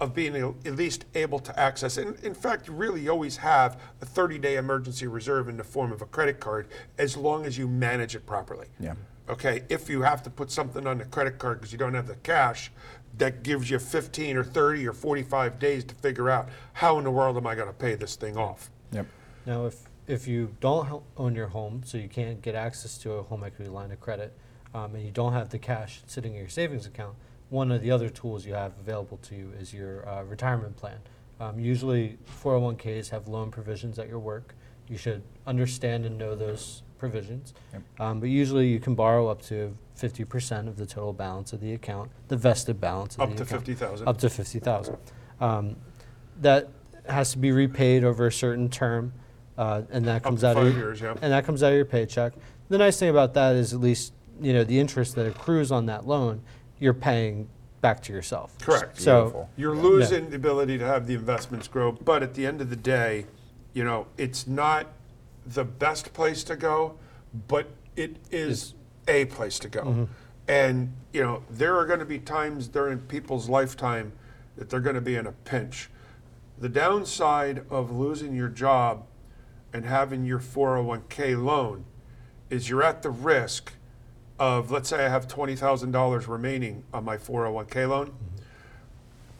of 0.00 0.12
being 0.12 0.34
at 0.34 0.76
least 0.76 1.04
able 1.14 1.38
to 1.38 1.58
access. 1.58 1.98
And 1.98 2.18
in 2.24 2.34
fact, 2.34 2.66
you 2.66 2.74
really 2.74 3.08
always 3.08 3.36
have 3.36 3.80
a 4.02 4.06
30-day 4.06 4.56
emergency 4.56 5.06
reserve 5.06 5.48
in 5.48 5.56
the 5.56 5.64
form 5.64 5.92
of 5.92 6.02
a 6.02 6.06
credit 6.06 6.40
card, 6.40 6.68
as 6.98 7.16
long 7.16 7.46
as 7.46 7.56
you 7.56 7.68
manage 7.68 8.16
it 8.16 8.26
properly. 8.26 8.66
Yeah. 8.80 8.94
Okay, 9.28 9.62
if 9.68 9.88
you 9.88 10.02
have 10.02 10.22
to 10.24 10.30
put 10.30 10.50
something 10.50 10.86
on 10.86 10.98
the 10.98 11.04
credit 11.04 11.38
card 11.38 11.58
because 11.58 11.72
you 11.72 11.78
don't 11.78 11.94
have 11.94 12.08
the 12.08 12.16
cash, 12.16 12.72
that 13.18 13.42
gives 13.44 13.70
you 13.70 13.78
15 13.78 14.36
or 14.36 14.44
30 14.44 14.88
or 14.88 14.92
45 14.92 15.58
days 15.58 15.84
to 15.84 15.94
figure 15.94 16.28
out 16.28 16.48
how 16.72 16.98
in 16.98 17.04
the 17.04 17.10
world 17.10 17.36
am 17.36 17.46
I 17.46 17.54
going 17.54 17.68
to 17.68 17.72
pay 17.72 17.94
this 17.94 18.16
thing 18.16 18.36
off. 18.36 18.70
Yep. 18.92 19.06
Now, 19.46 19.66
if, 19.66 19.76
if 20.06 20.26
you 20.28 20.54
don't 20.60 20.86
ho- 20.86 21.02
own 21.16 21.34
your 21.34 21.48
home, 21.48 21.82
so 21.84 21.98
you 21.98 22.08
can't 22.08 22.42
get 22.42 22.54
access 22.54 22.98
to 22.98 23.12
a 23.12 23.22
home 23.22 23.44
equity 23.44 23.70
line 23.70 23.90
of 23.90 24.00
credit, 24.00 24.36
um, 24.74 24.94
and 24.94 25.04
you 25.04 25.10
don't 25.10 25.32
have 25.32 25.50
the 25.50 25.58
cash 25.58 26.02
sitting 26.06 26.32
in 26.34 26.38
your 26.38 26.48
savings 26.48 26.86
account, 26.86 27.14
one 27.50 27.70
of 27.70 27.82
the 27.82 27.90
other 27.90 28.08
tools 28.08 28.44
you 28.44 28.54
have 28.54 28.72
available 28.80 29.18
to 29.18 29.34
you 29.34 29.52
is 29.58 29.72
your 29.72 30.08
uh, 30.08 30.22
retirement 30.24 30.76
plan. 30.76 30.98
Um, 31.40 31.58
usually, 31.58 32.18
401ks 32.42 33.10
have 33.10 33.28
loan 33.28 33.50
provisions 33.50 33.98
at 33.98 34.08
your 34.08 34.18
work. 34.18 34.54
You 34.88 34.96
should 34.96 35.22
understand 35.46 36.04
and 36.04 36.18
know 36.18 36.34
those 36.34 36.82
provisions. 36.98 37.54
Yep. 37.72 37.82
Um, 38.00 38.20
but 38.20 38.28
usually, 38.28 38.68
you 38.68 38.80
can 38.80 38.94
borrow 38.94 39.28
up 39.28 39.42
to 39.42 39.76
50% 39.98 40.68
of 40.68 40.76
the 40.76 40.86
total 40.86 41.12
balance 41.12 41.52
of 41.52 41.60
the 41.60 41.72
account, 41.74 42.10
the 42.28 42.36
vested 42.36 42.80
balance 42.80 43.14
of 43.14 43.22
Up 43.22 43.30
the 43.30 43.36
to 43.36 43.42
account. 43.44 43.60
50,000. 43.66 44.08
Up 44.08 44.18
to 44.18 44.30
50,000. 44.30 44.96
Um, 45.40 45.76
that 46.40 46.68
has 47.08 47.32
to 47.32 47.38
be 47.38 47.52
repaid 47.52 48.04
over 48.04 48.26
a 48.26 48.32
certain 48.32 48.68
term, 48.68 49.12
uh, 49.56 49.82
and 49.90 50.04
that 50.06 50.22
comes 50.22 50.40
to 50.40 50.48
out 50.48 50.56
of 50.56 50.64
your, 50.64 50.72
years, 50.72 51.00
yeah. 51.00 51.14
and 51.22 51.32
that 51.32 51.44
comes 51.44 51.62
out 51.62 51.72
of 51.72 51.76
your 51.76 51.84
paycheck. 51.84 52.32
The 52.68 52.78
nice 52.78 52.98
thing 52.98 53.10
about 53.10 53.34
that 53.34 53.56
is 53.56 53.72
at 53.72 53.80
least 53.80 54.12
you 54.40 54.52
know 54.52 54.64
the 54.64 54.78
interest 54.78 55.14
that 55.16 55.26
accrues 55.26 55.70
on 55.70 55.86
that 55.86 56.06
loan, 56.06 56.42
you're 56.78 56.94
paying 56.94 57.48
back 57.80 58.02
to 58.02 58.12
yourself. 58.12 58.58
Correct. 58.60 58.98
So 58.98 59.22
Beautiful. 59.22 59.50
You're 59.56 59.76
losing 59.76 60.30
the 60.30 60.36
ability 60.36 60.78
to 60.78 60.86
have 60.86 61.06
the 61.06 61.14
investments 61.14 61.68
grow, 61.68 61.92
but 61.92 62.22
at 62.22 62.34
the 62.34 62.46
end 62.46 62.60
of 62.62 62.70
the 62.70 62.76
day, 62.76 63.26
you 63.74 63.84
know, 63.84 64.06
it's 64.16 64.46
not 64.46 64.86
the 65.46 65.64
best 65.64 66.14
place 66.14 66.42
to 66.44 66.56
go, 66.56 66.96
but 67.46 67.68
it 67.94 68.16
is 68.30 68.74
a 69.06 69.26
place 69.26 69.58
to 69.58 69.68
go. 69.68 70.08
And, 70.48 70.92
you 71.12 71.22
know, 71.22 71.42
there 71.50 71.76
are 71.76 71.86
going 71.86 71.98
to 71.98 72.04
be 72.04 72.18
times 72.18 72.68
during 72.68 72.98
people's 73.00 73.48
lifetime 73.48 74.12
that 74.56 74.70
they're 74.70 74.80
going 74.80 74.94
to 74.94 75.00
be 75.00 75.16
in 75.16 75.26
a 75.26 75.32
pinch. 75.32 75.90
The 76.58 76.68
downside 76.68 77.64
of 77.70 77.90
losing 77.90 78.34
your 78.34 78.48
job 78.48 79.04
and 79.74 79.84
having 79.84 80.24
your 80.24 80.38
401k 80.38 81.44
loan 81.44 81.84
is 82.48 82.70
you're 82.70 82.84
at 82.84 83.02
the 83.02 83.10
risk 83.10 83.72
of, 84.38 84.70
let's 84.70 84.88
say 84.88 85.04
I 85.04 85.08
have 85.08 85.26
$20,000 85.26 86.28
remaining 86.28 86.84
on 86.94 87.04
my 87.04 87.16
401k 87.16 87.88
loan. 87.88 88.06
Mm-hmm. 88.06 88.42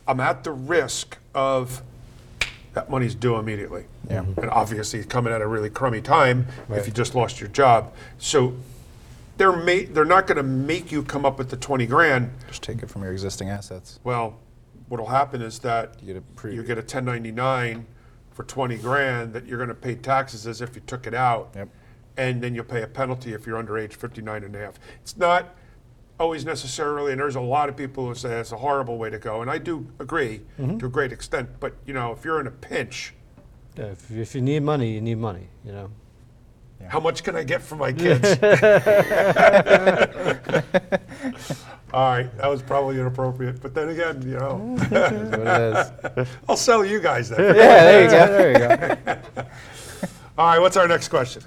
I'm 0.09 0.21
at 0.21 0.43
the 0.43 0.51
risk 0.51 1.19
of 1.35 1.83
that 2.75 2.91
money's 2.91 3.15
due 3.15 3.37
immediately. 3.37 3.85
Yeah. 4.11 4.25
And 4.37 4.51
obviously 4.51 4.99
it's 4.99 5.09
coming 5.09 5.33
at 5.33 5.41
a 5.41 5.47
really 5.47 5.71
crummy 5.71 6.01
time 6.01 6.49
if 6.69 6.89
you 6.89 6.93
just 6.93 7.15
lost 7.15 7.41
your 7.41 7.49
job. 7.51 7.95
So 8.19 8.57
they're 9.37 9.53
ma- 9.53 9.89
they're 9.89 10.05
not 10.05 10.27
going 10.27 10.37
to 10.37 10.43
make 10.43 10.91
you 10.91 11.05
come 11.05 11.25
up 11.25 11.39
with 11.39 11.51
the 11.51 11.57
20 11.57 11.87
grand. 11.87 12.33
Just 12.49 12.65
take 12.65 12.83
it 12.83 12.91
from 12.91 13.03
your 13.03 13.13
existing 13.13 13.49
assets. 13.49 14.01
Well, 14.03 14.39
what'll 14.89 15.07
happen 15.07 15.41
is 15.41 15.61
that 15.61 15.95
You 16.03 16.15
get 16.15 16.17
a 16.17 16.21
pre- 16.35 16.55
you 16.55 16.63
get 16.65 16.77
a 16.77 16.81
1099 16.81 17.87
for 18.35 18.43
20 18.45 18.77
grand 18.79 19.33
that 19.33 19.47
you're 19.47 19.57
going 19.59 19.69
to 19.69 19.75
pay 19.75 19.95
taxes 19.95 20.47
as 20.47 20.61
if 20.61 20.75
you 20.75 20.83
took 20.87 21.07
it 21.07 21.15
out. 21.15 21.51
Yep. 21.55 21.69
And 22.17 22.43
then 22.43 22.55
you'll 22.55 22.65
pay 22.65 22.83
a 22.83 22.87
penalty 22.87 23.33
if 23.33 23.47
you're 23.47 23.57
under 23.57 23.79
age 23.79 23.95
59 23.97 24.45
and 24.45 24.55
a 24.55 24.59
half. 24.59 24.75
It's 25.03 25.17
not 25.17 25.55
always 26.21 26.45
necessarily, 26.45 27.11
and 27.13 27.21
there's 27.21 27.35
a 27.37 27.41
lot 27.41 27.69
of 27.69 27.77
people 27.77 28.07
who 28.07 28.15
say 28.15 28.39
it's 28.39 28.53
a 28.53 28.57
horrible 28.57 28.99
way 28.99 29.11
to 29.11 29.19
go, 29.19 29.43
and 29.43 29.51
I 29.51 29.59
do 29.59 29.87
agree 29.99 30.43
Mm-hmm. 30.61 30.79
to 30.79 30.87
a 30.87 30.89
great 30.89 31.11
extent. 31.13 31.49
But 31.59 31.75
you 31.87 31.93
know, 31.95 32.13
if 32.13 32.25
you're 32.25 32.41
in 32.41 32.47
a 32.47 32.53
pinch, 32.53 33.15
yeah, 33.77 33.87
if, 33.87 34.11
if 34.13 34.35
you 34.37 34.41
need 34.43 34.63
money, 34.63 34.93
you 34.95 35.01
need 35.01 35.19
money. 35.19 35.49
You 35.65 35.73
know. 35.73 35.91
how 36.87 37.01
much 37.01 37.25
can 37.25 37.35
I 37.35 37.43
get 37.43 37.63
for 37.63 37.75
my 37.75 37.93
kids? 38.05 38.29
All 41.95 42.11
right, 42.11 42.39
that 42.39 42.49
was 42.49 42.61
probably 42.61 42.99
inappropriate, 42.99 43.63
but 43.63 43.73
then 43.73 43.91
again, 43.91 44.21
you 44.23 44.37
know, 44.37 44.75
Is 44.83 44.91
what 44.91 45.13
it 45.13 46.19
is. 46.19 46.29
I'll 46.49 46.57
sell 46.57 46.85
you 46.85 46.99
guys 46.99 47.29
then. 47.29 47.55
yeah, 47.55 47.85
there 47.85 48.03
you 48.03 48.11
go. 48.11 48.27
there 48.27 48.99
you 48.99 49.15
go. 49.37 49.43
All 50.37 50.47
right, 50.47 50.59
what's 50.59 50.77
our 50.77 50.89
next 50.89 51.07
question? 51.07 51.45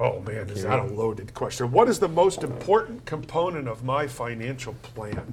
Oh 0.00 0.18
man, 0.22 0.50
is 0.50 0.64
that 0.64 0.80
a 0.80 0.86
loaded 0.86 1.32
question? 1.32 1.70
What 1.70 1.88
is 1.88 2.00
the 2.00 2.08
most 2.08 2.42
important 2.42 3.06
component 3.06 3.68
of 3.68 3.84
my 3.84 4.08
financial 4.08 4.74
plan? 4.82 5.32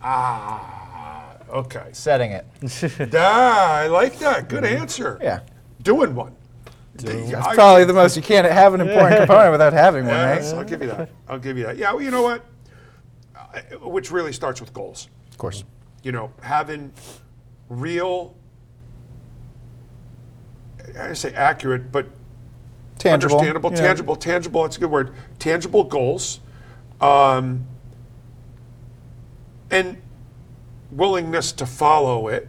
Ah, 0.00 1.34
okay. 1.50 1.88
Setting 1.90 2.30
it. 2.30 2.46
Ah, 3.12 3.74
I 3.74 3.88
like 3.88 4.20
that. 4.20 4.48
Good 4.48 4.64
answer. 4.64 5.14
Mm-hmm. 5.14 5.24
Yeah. 5.24 5.40
Doing 5.82 6.14
one. 6.14 6.36
That's 6.98 7.46
I- 7.46 7.54
probably 7.54 7.84
the 7.84 7.92
most. 7.92 8.16
You 8.16 8.22
can't 8.22 8.50
have 8.50 8.74
an 8.74 8.80
important 8.80 9.18
component 9.20 9.52
without 9.52 9.72
having 9.72 10.04
one, 10.06 10.14
Yes, 10.14 10.52
right? 10.52 10.58
I'll 10.58 10.64
give 10.64 10.82
you 10.82 10.88
that. 10.88 11.10
I'll 11.28 11.38
give 11.38 11.56
you 11.58 11.64
that. 11.66 11.76
Yeah, 11.76 11.92
well, 11.92 12.02
you 12.02 12.10
know 12.10 12.22
what? 12.22 12.44
I- 13.36 13.60
Which 13.82 14.10
really 14.10 14.32
starts 14.32 14.60
with 14.60 14.72
goals. 14.72 15.08
Of 15.30 15.38
course. 15.38 15.64
you 16.02 16.12
know, 16.12 16.32
having 16.42 16.92
real, 17.68 18.34
I 20.98 21.12
say 21.12 21.32
accurate, 21.34 21.90
but 21.92 22.06
Tangible. 22.98 23.34
understandable, 23.36 23.70
yeah. 23.72 23.76
tangible, 23.76 24.16
tangible, 24.16 24.62
that's 24.62 24.76
a 24.76 24.80
good 24.80 24.90
word, 24.90 25.12
tangible 25.38 25.84
goals, 25.84 26.40
um, 27.00 27.66
and 29.70 30.00
willingness 30.90 31.52
to 31.52 31.66
follow 31.66 32.28
it. 32.28 32.48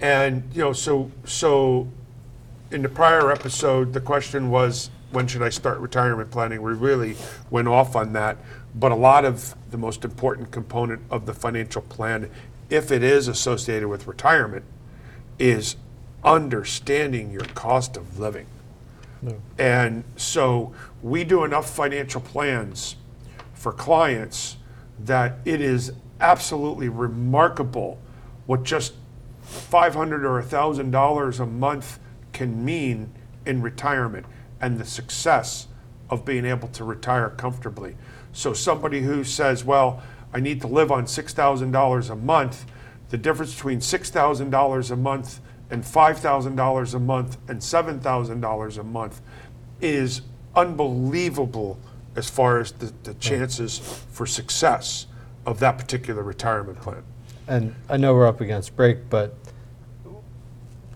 And, 0.00 0.44
you 0.52 0.60
know, 0.60 0.72
so, 0.74 1.10
so 1.24 1.88
in 2.70 2.82
the 2.82 2.88
prior 2.88 3.30
episode, 3.30 3.92
the 3.92 4.00
question 4.00 4.50
was, 4.50 4.90
when 5.12 5.26
should 5.26 5.42
I 5.42 5.50
start 5.50 5.78
retirement 5.78 6.30
planning? 6.30 6.62
We 6.62 6.72
really 6.72 7.16
went 7.50 7.68
off 7.68 7.94
on 7.94 8.12
that. 8.14 8.38
But 8.74 8.92
a 8.92 8.96
lot 8.96 9.24
of 9.24 9.54
the 9.70 9.78
most 9.78 10.04
important 10.04 10.50
component 10.50 11.02
of 11.10 11.26
the 11.26 11.32
financial 11.32 11.82
plan, 11.82 12.30
if 12.68 12.90
it 12.90 13.02
is 13.02 13.28
associated 13.28 13.88
with 13.88 14.06
retirement, 14.06 14.64
is 15.38 15.76
understanding 16.24 17.30
your 17.30 17.44
cost 17.54 17.96
of 17.96 18.18
living. 18.18 18.46
And 19.58 20.04
so 20.16 20.72
we 21.02 21.24
do 21.24 21.44
enough 21.44 21.70
financial 21.70 22.20
plans 22.20 22.96
for 23.54 23.72
clients 23.72 24.56
that 25.00 25.38
it 25.44 25.60
is 25.60 25.92
absolutely 26.20 26.88
remarkable 26.88 27.98
what 28.46 28.62
just 28.62 28.94
500 29.42 30.24
or 30.24 30.42
$1,000 30.42 31.40
a 31.40 31.46
month 31.46 31.98
can 32.36 32.62
mean 32.62 33.10
in 33.46 33.62
retirement 33.62 34.26
and 34.60 34.78
the 34.78 34.84
success 34.84 35.68
of 36.10 36.26
being 36.26 36.44
able 36.44 36.68
to 36.68 36.84
retire 36.84 37.30
comfortably. 37.30 37.96
So 38.34 38.52
somebody 38.52 39.00
who 39.00 39.24
says, 39.24 39.64
well, 39.64 40.02
I 40.34 40.40
need 40.40 40.60
to 40.60 40.66
live 40.66 40.92
on 40.92 41.06
$6,000 41.06 42.10
a 42.10 42.16
month, 42.16 42.66
the 43.08 43.16
difference 43.16 43.54
between 43.54 43.78
$6,000 43.78 44.90
a 44.90 44.96
month 44.96 45.40
and 45.70 45.82
$5,000 45.82 46.94
a 46.94 46.98
month 46.98 47.38
and 47.48 47.58
$7,000 47.58 48.78
a 48.78 48.82
month 48.82 49.22
is 49.80 50.20
unbelievable 50.54 51.80
as 52.16 52.28
far 52.28 52.60
as 52.60 52.72
the, 52.72 52.92
the 53.04 53.14
chances 53.14 53.78
for 54.10 54.26
success 54.26 55.06
of 55.46 55.58
that 55.60 55.78
particular 55.78 56.22
retirement 56.22 56.78
plan. 56.82 57.02
And 57.48 57.74
I 57.88 57.96
know 57.96 58.12
we're 58.12 58.26
up 58.26 58.42
against 58.42 58.76
break, 58.76 59.08
but 59.08 59.34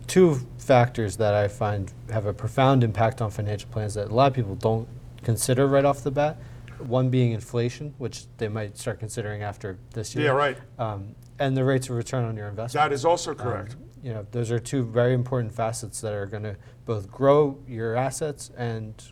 two 0.07 0.47
factors 0.61 1.17
that 1.17 1.35
I 1.35 1.49
find 1.49 1.93
have 2.11 2.27
a 2.27 2.35
profound 2.35 2.85
impact 2.85 3.21
on 3.23 3.31
financial 3.31 3.69
plans 3.71 3.95
that 3.95 4.09
a 4.09 4.15
lot 4.15 4.29
of 4.29 4.35
people 4.35 4.55
don't 4.55 4.87
consider 5.23 5.67
right 5.67 5.85
off 5.85 6.03
the 6.03 6.11
bat. 6.11 6.37
One 6.79 7.11
being 7.11 7.33
inflation, 7.33 7.95
which 7.99 8.25
they 8.39 8.49
might 8.49 8.79
start 8.79 9.01
considering 9.01 9.43
after 9.43 9.79
this 9.93 10.15
year. 10.15 10.27
Yeah, 10.27 10.33
right. 10.33 10.59
Um, 10.79 11.15
and 11.39 11.57
the 11.57 11.65
rates 11.65 11.89
of 11.89 11.97
return 11.97 12.25
on 12.25 12.37
your 12.37 12.49
investment. 12.49 12.83
That 12.85 12.95
is 12.95 13.05
also 13.05 13.33
Um, 13.33 13.37
correct. 13.37 13.77
you 14.03 14.13
know, 14.13 14.27
those 14.31 14.51
are 14.51 14.59
two 14.59 14.85
very 14.85 15.15
important 15.15 15.53
facets 15.53 16.01
that 16.03 16.13
are 16.13 16.27
going 16.27 16.43
to 16.43 16.57
both 16.87 17.11
grow 17.11 17.59
your 17.67 17.97
assets 17.97 18.51
and 18.57 19.03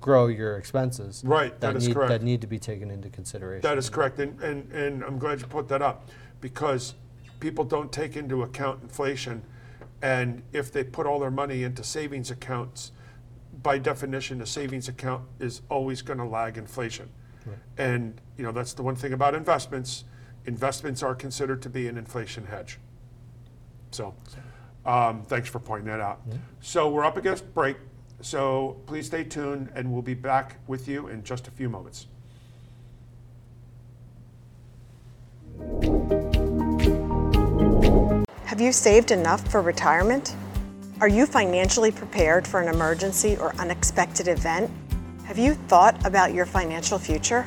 grow 0.00 0.26
your 0.26 0.56
expenses. 0.56 1.22
Right, 1.24 1.58
that 1.60 1.76
is 1.76 1.88
need, 1.88 1.94
correct. 1.94 2.10
That 2.10 2.22
need 2.22 2.40
to 2.42 2.46
be 2.46 2.58
taken 2.58 2.90
into 2.90 3.08
consideration. 3.08 3.62
That 3.62 3.78
is 3.78 3.90
correct, 3.90 4.18
and, 4.18 4.40
and, 4.42 4.70
and 4.72 5.02
I'm 5.02 5.18
glad 5.18 5.40
you 5.40 5.46
put 5.46 5.68
that 5.68 5.82
up, 5.82 6.08
because 6.40 6.94
people 7.40 7.64
don't 7.64 7.90
take 7.90 8.16
into 8.16 8.42
account 8.42 8.82
inflation, 8.82 9.42
and 10.02 10.42
if 10.52 10.72
they 10.72 10.84
put 10.84 11.06
all 11.06 11.18
their 11.18 11.30
money 11.30 11.62
into 11.62 11.82
savings 11.82 12.30
accounts, 12.30 12.92
by 13.62 13.78
definition, 13.78 14.40
a 14.40 14.46
savings 14.46 14.88
account 14.88 15.24
is 15.40 15.62
always 15.68 16.02
going 16.02 16.18
to 16.18 16.24
lag 16.24 16.56
inflation. 16.56 17.08
And, 17.78 18.20
you 18.36 18.44
know, 18.44 18.52
that's 18.52 18.74
the 18.74 18.82
one 18.82 18.94
thing 18.94 19.12
about 19.12 19.34
investments. 19.34 20.04
Investments 20.44 21.02
are 21.02 21.14
considered 21.14 21.62
to 21.62 21.70
be 21.70 21.88
an 21.88 21.96
inflation 21.96 22.44
hedge. 22.46 22.78
So, 23.90 24.14
um, 24.84 25.22
thanks 25.22 25.48
for 25.48 25.58
pointing 25.58 25.86
that 25.88 26.00
out. 26.00 26.20
So 26.60 26.90
we're 26.90 27.04
up 27.04 27.16
against 27.16 27.52
break. 27.54 27.76
So 28.20 28.80
please 28.86 29.06
stay 29.06 29.24
tuned, 29.24 29.70
and 29.74 29.92
we'll 29.92 30.02
be 30.02 30.14
back 30.14 30.56
with 30.66 30.88
you 30.88 31.08
in 31.08 31.22
just 31.22 31.48
a 31.48 31.50
few 31.50 31.68
moments. 31.68 32.06
Have 38.58 38.66
you 38.66 38.72
saved 38.72 39.12
enough 39.12 39.48
for 39.52 39.62
retirement? 39.62 40.34
Are 41.00 41.06
you 41.06 41.26
financially 41.26 41.92
prepared 41.92 42.44
for 42.44 42.60
an 42.60 42.66
emergency 42.66 43.36
or 43.36 43.54
unexpected 43.54 44.26
event? 44.26 44.68
Have 45.26 45.38
you 45.38 45.54
thought 45.54 46.04
about 46.04 46.34
your 46.34 46.44
financial 46.44 46.98
future? 46.98 47.46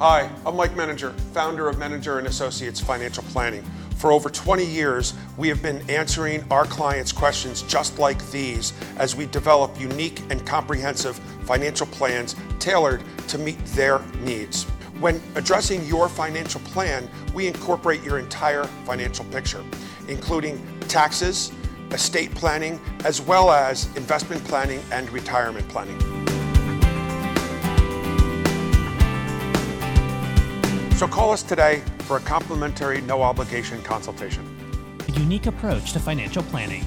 Hi, 0.00 0.28
I'm 0.44 0.56
Mike 0.56 0.72
Menninger, 0.72 1.14
founder 1.32 1.68
of 1.68 1.76
Menninger 1.76 2.18
and 2.18 2.26
Associates 2.26 2.80
Financial 2.80 3.22
Planning. 3.28 3.62
For 3.96 4.10
over 4.10 4.28
20 4.28 4.66
years, 4.66 5.14
we 5.36 5.46
have 5.46 5.62
been 5.62 5.88
answering 5.88 6.44
our 6.50 6.64
clients' 6.64 7.12
questions 7.12 7.62
just 7.62 8.00
like 8.00 8.18
these 8.32 8.72
as 8.96 9.14
we 9.14 9.26
develop 9.26 9.80
unique 9.80 10.22
and 10.28 10.44
comprehensive 10.44 11.16
financial 11.44 11.86
plans 11.86 12.34
tailored 12.58 13.04
to 13.28 13.38
meet 13.38 13.64
their 13.66 14.00
needs. 14.22 14.66
When 15.00 15.20
addressing 15.34 15.84
your 15.86 16.08
financial 16.08 16.60
plan, 16.60 17.10
we 17.34 17.48
incorporate 17.48 18.02
your 18.04 18.18
entire 18.18 18.64
financial 18.84 19.24
picture, 19.26 19.62
including 20.06 20.64
taxes, 20.82 21.52
estate 21.90 22.32
planning, 22.34 22.80
as 23.04 23.20
well 23.20 23.50
as 23.50 23.86
investment 23.96 24.42
planning 24.44 24.80
and 24.92 25.10
retirement 25.10 25.68
planning. 25.68 25.98
So 30.96 31.08
call 31.08 31.32
us 31.32 31.42
today 31.42 31.82
for 32.00 32.18
a 32.18 32.20
complimentary, 32.20 33.00
no 33.00 33.22
obligation 33.22 33.82
consultation. 33.82 34.48
A 35.08 35.12
unique 35.18 35.46
approach 35.46 35.92
to 35.92 35.98
financial 35.98 36.44
planning. 36.44 36.84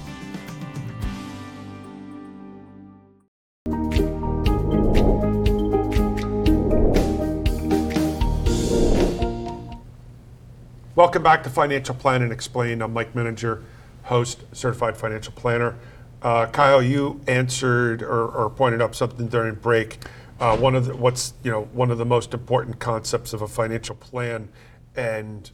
Welcome 10.98 11.22
back 11.22 11.44
to 11.44 11.51
Financial 11.51 11.94
Planning 11.94 12.32
Explained. 12.32 12.82
I'm 12.82 12.92
Mike 12.92 13.13
Menninger, 13.13 13.62
host, 14.01 14.46
certified 14.51 14.98
financial 14.98 15.32
planner. 15.32 15.75
Uh, 16.24 16.48
Kyle, 16.48 16.82
you 16.82 17.22
answered 17.27 18.01
or, 18.01 18.27
or 18.30 18.50
pointed 18.50 18.82
up 18.82 18.96
something 18.96 19.27
during 19.27 19.54
break. 19.54 20.00
Uh, 20.39 20.58
one 20.58 20.74
of 20.74 20.88
the, 20.88 20.96
what's 20.96 21.36
you 21.44 21.51
know 21.51 21.66
one 21.66 21.92
of 21.92 22.00
the 22.00 22.06
most 22.06 22.34
important 22.34 22.80
concepts 22.80 23.32
of 23.32 23.44
a 23.44 23.48
financial 23.48 23.94
plan, 23.94 24.50
and 24.96 25.51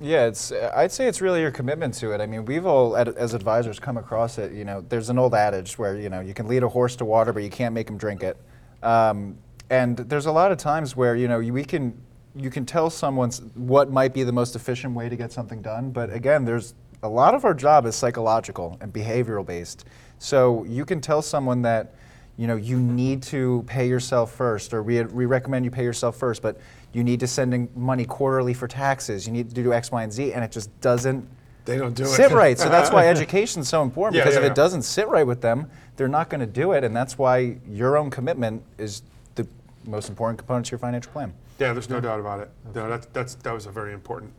Yeah, 0.00 0.26
it's. 0.26 0.52
I'd 0.52 0.92
say 0.92 1.08
it's 1.08 1.20
really 1.20 1.40
your 1.40 1.50
commitment 1.50 1.94
to 1.94 2.12
it. 2.12 2.20
I 2.20 2.26
mean, 2.26 2.44
we've 2.44 2.64
all, 2.64 2.96
as 2.96 3.34
advisors, 3.34 3.80
come 3.80 3.96
across 3.96 4.38
it. 4.38 4.52
You 4.52 4.64
know, 4.64 4.80
there's 4.80 5.10
an 5.10 5.18
old 5.18 5.34
adage 5.34 5.76
where 5.76 5.96
you 5.96 6.08
know 6.08 6.20
you 6.20 6.34
can 6.34 6.46
lead 6.46 6.62
a 6.62 6.68
horse 6.68 6.94
to 6.96 7.04
water, 7.04 7.32
but 7.32 7.42
you 7.42 7.50
can't 7.50 7.74
make 7.74 7.90
him 7.90 7.98
drink 7.98 8.22
it. 8.22 8.36
Um, 8.80 9.38
and 9.70 9.96
there's 9.96 10.26
a 10.26 10.32
lot 10.32 10.52
of 10.52 10.58
times 10.58 10.94
where 10.94 11.16
you 11.16 11.26
know 11.26 11.40
we 11.40 11.64
can, 11.64 12.00
you 12.36 12.50
can 12.50 12.66
tell 12.66 12.90
someone 12.90 13.30
what 13.54 13.90
might 13.90 14.12
be 14.12 14.24
the 14.24 14.32
most 14.32 14.56
efficient 14.56 14.94
way 14.94 15.08
to 15.08 15.16
get 15.16 15.32
something 15.32 15.62
done. 15.62 15.90
But 15.90 16.12
again, 16.12 16.44
there's 16.44 16.74
a 17.02 17.08
lot 17.08 17.34
of 17.34 17.44
our 17.44 17.54
job 17.54 17.86
is 17.86 17.94
psychological 17.94 18.76
and 18.80 18.92
behavioral 18.92 19.46
based. 19.46 19.84
So 20.18 20.64
you 20.64 20.84
can 20.84 21.00
tell 21.00 21.22
someone 21.22 21.62
that 21.62 21.94
you 22.36 22.46
know 22.46 22.56
you 22.56 22.80
need 22.80 23.22
to 23.22 23.62
pay 23.66 23.86
yourself 23.86 24.32
first 24.32 24.74
or 24.74 24.82
we, 24.82 25.02
we 25.02 25.26
recommend 25.26 25.64
you 25.64 25.70
pay 25.70 25.84
yourself 25.84 26.16
first 26.16 26.42
but 26.42 26.58
you 26.92 27.04
need 27.04 27.20
to 27.20 27.28
send 27.28 27.54
in 27.54 27.68
money 27.76 28.04
quarterly 28.04 28.52
for 28.52 28.66
taxes 28.66 29.24
you 29.24 29.32
need 29.32 29.48
to 29.48 29.62
do 29.62 29.72
x 29.72 29.92
y 29.92 30.02
and 30.02 30.12
z 30.12 30.32
and 30.32 30.42
it 30.42 30.50
just 30.50 30.68
doesn't 30.80 31.28
they 31.64 31.78
don't 31.78 31.94
do 31.94 32.02
it. 32.02 32.08
sit 32.08 32.32
right 32.32 32.58
so 32.58 32.68
that's 32.68 32.90
why 32.90 33.06
education 33.16 33.62
is 33.62 33.68
so 33.68 33.82
important 33.82 34.16
Yeah, 34.16 34.22
because 34.24 34.34
yeah, 34.34 34.40
if 34.40 34.44
yeah. 34.46 34.50
it 34.50 34.56
doesn't 34.56 34.82
sit 34.82 35.06
right 35.06 35.24
with 35.26 35.42
them 35.42 35.70
they're 35.94 36.08
not 36.08 36.28
going 36.28 36.40
to 36.40 36.46
do 36.46 36.72
it 36.72 36.82
and 36.82 36.96
that's 36.96 37.16
why 37.16 37.56
your 37.68 37.96
own 37.96 38.10
commitment 38.10 38.64
is 38.78 39.02
the 39.36 39.46
most 39.86 40.08
important 40.08 40.36
component 40.36 40.66
to 40.66 40.72
your 40.72 40.80
financial 40.80 41.12
plan 41.12 41.32
Yeah, 41.58 41.72
there's 41.72 41.88
no 41.90 42.00
doubt 42.00 42.20
about 42.20 42.40
it. 42.40 42.50
No, 42.74 42.88
that's 42.88 43.06
that's 43.12 43.34
that 43.36 43.52
was 43.52 43.66
a 43.66 43.70
very 43.70 43.92
important. 43.92 44.32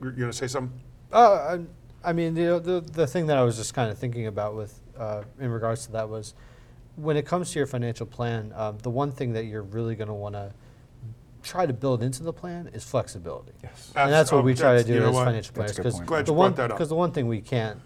You're 0.00 0.12
gonna 0.12 0.32
say 0.32 0.46
something? 0.46 0.78
Uh, 1.12 1.58
I, 2.04 2.10
I 2.10 2.12
mean, 2.12 2.34
the, 2.34 2.60
the 2.60 2.80
the 2.80 3.06
thing 3.06 3.26
that 3.26 3.36
I 3.36 3.42
was 3.42 3.56
just 3.56 3.74
kind 3.74 3.90
of 3.90 3.98
thinking 3.98 4.26
about 4.26 4.54
with 4.54 4.80
uh, 4.98 5.22
in 5.40 5.50
regards 5.50 5.86
to 5.86 5.92
that 5.92 6.08
was 6.08 6.34
when 6.96 7.16
it 7.16 7.26
comes 7.26 7.50
to 7.52 7.58
your 7.58 7.66
financial 7.66 8.06
plan, 8.06 8.52
um, 8.54 8.78
the 8.78 8.90
one 8.90 9.10
thing 9.10 9.32
that 9.32 9.46
you're 9.46 9.62
really 9.62 9.96
going 9.96 10.06
to 10.08 10.14
want 10.14 10.36
to 10.36 10.52
try 11.42 11.66
to 11.66 11.72
build 11.72 12.02
into 12.04 12.22
the 12.22 12.32
plan 12.32 12.70
is 12.72 12.84
flexibility. 12.84 13.50
yes 13.64 13.92
And 13.96 14.12
that's 14.12 14.30
what 14.30 14.38
Oh, 14.38 14.42
we 14.42 14.54
try 14.54 14.76
to 14.78 14.84
do 14.84 15.00
know 15.00 15.08
as 15.10 15.14
financial 15.16 15.54
That's 15.56 15.72
planners. 15.72 15.72
a 15.72 15.74
good 15.74 15.82
Because 15.82 15.94
point. 15.96 16.06
Glad 16.06 16.26
the 16.26 16.32
you 16.32 16.38
one 16.38 16.52
brought 16.52 16.56
that 16.56 16.70
up. 16.70 16.76
because 16.78 16.88
the 16.88 16.94
one 16.94 17.10
thing 17.10 17.26
we 17.26 17.40
can't 17.40 17.80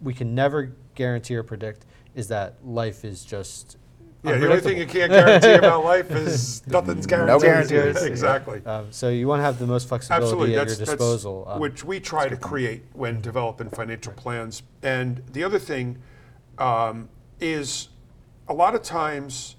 we 0.00 0.12
can 0.12 0.34
never 0.34 0.72
guarantee 0.96 1.36
or 1.36 1.42
predict 1.44 1.86
is 2.16 2.26
that 2.28 2.56
life 2.66 3.04
is 3.04 3.24
just 3.24 3.76
Yeah, 4.24 4.38
the 4.38 4.48
only 4.48 4.60
thing 4.60 4.78
you 4.78 4.86
can't 4.86 5.12
guarantee 5.12 5.52
about 5.52 5.84
life 5.92 6.10
is 6.10 6.66
nothing's 6.66 7.06
guaranteed. 7.06 7.42
guarantees. 7.42 8.02
exactly. 8.02 8.64
Um, 8.64 8.86
so 8.90 9.10
you 9.10 9.28
want 9.28 9.40
to 9.40 9.44
have 9.44 9.58
the 9.58 9.66
most 9.66 9.86
flexibility 9.86 10.24
Absolutely, 10.24 10.56
at 10.56 10.66
that's, 10.66 10.78
your 10.78 10.86
that's 10.86 10.98
disposal. 10.98 11.44
um, 11.46 11.60
which 11.60 11.84
we 11.84 12.00
try 12.00 12.28
to 12.28 12.36
create 12.36 12.84
when 12.94 13.20
developing 13.20 13.68
financial 13.68 14.12
plans. 14.14 14.62
And 14.82 15.22
the 15.32 15.44
other 15.44 15.58
thing 15.58 15.98
um, 16.58 17.10
is, 17.38 17.88
a 18.48 18.54
lot 18.54 18.74
of 18.74 18.82
times, 18.82 19.56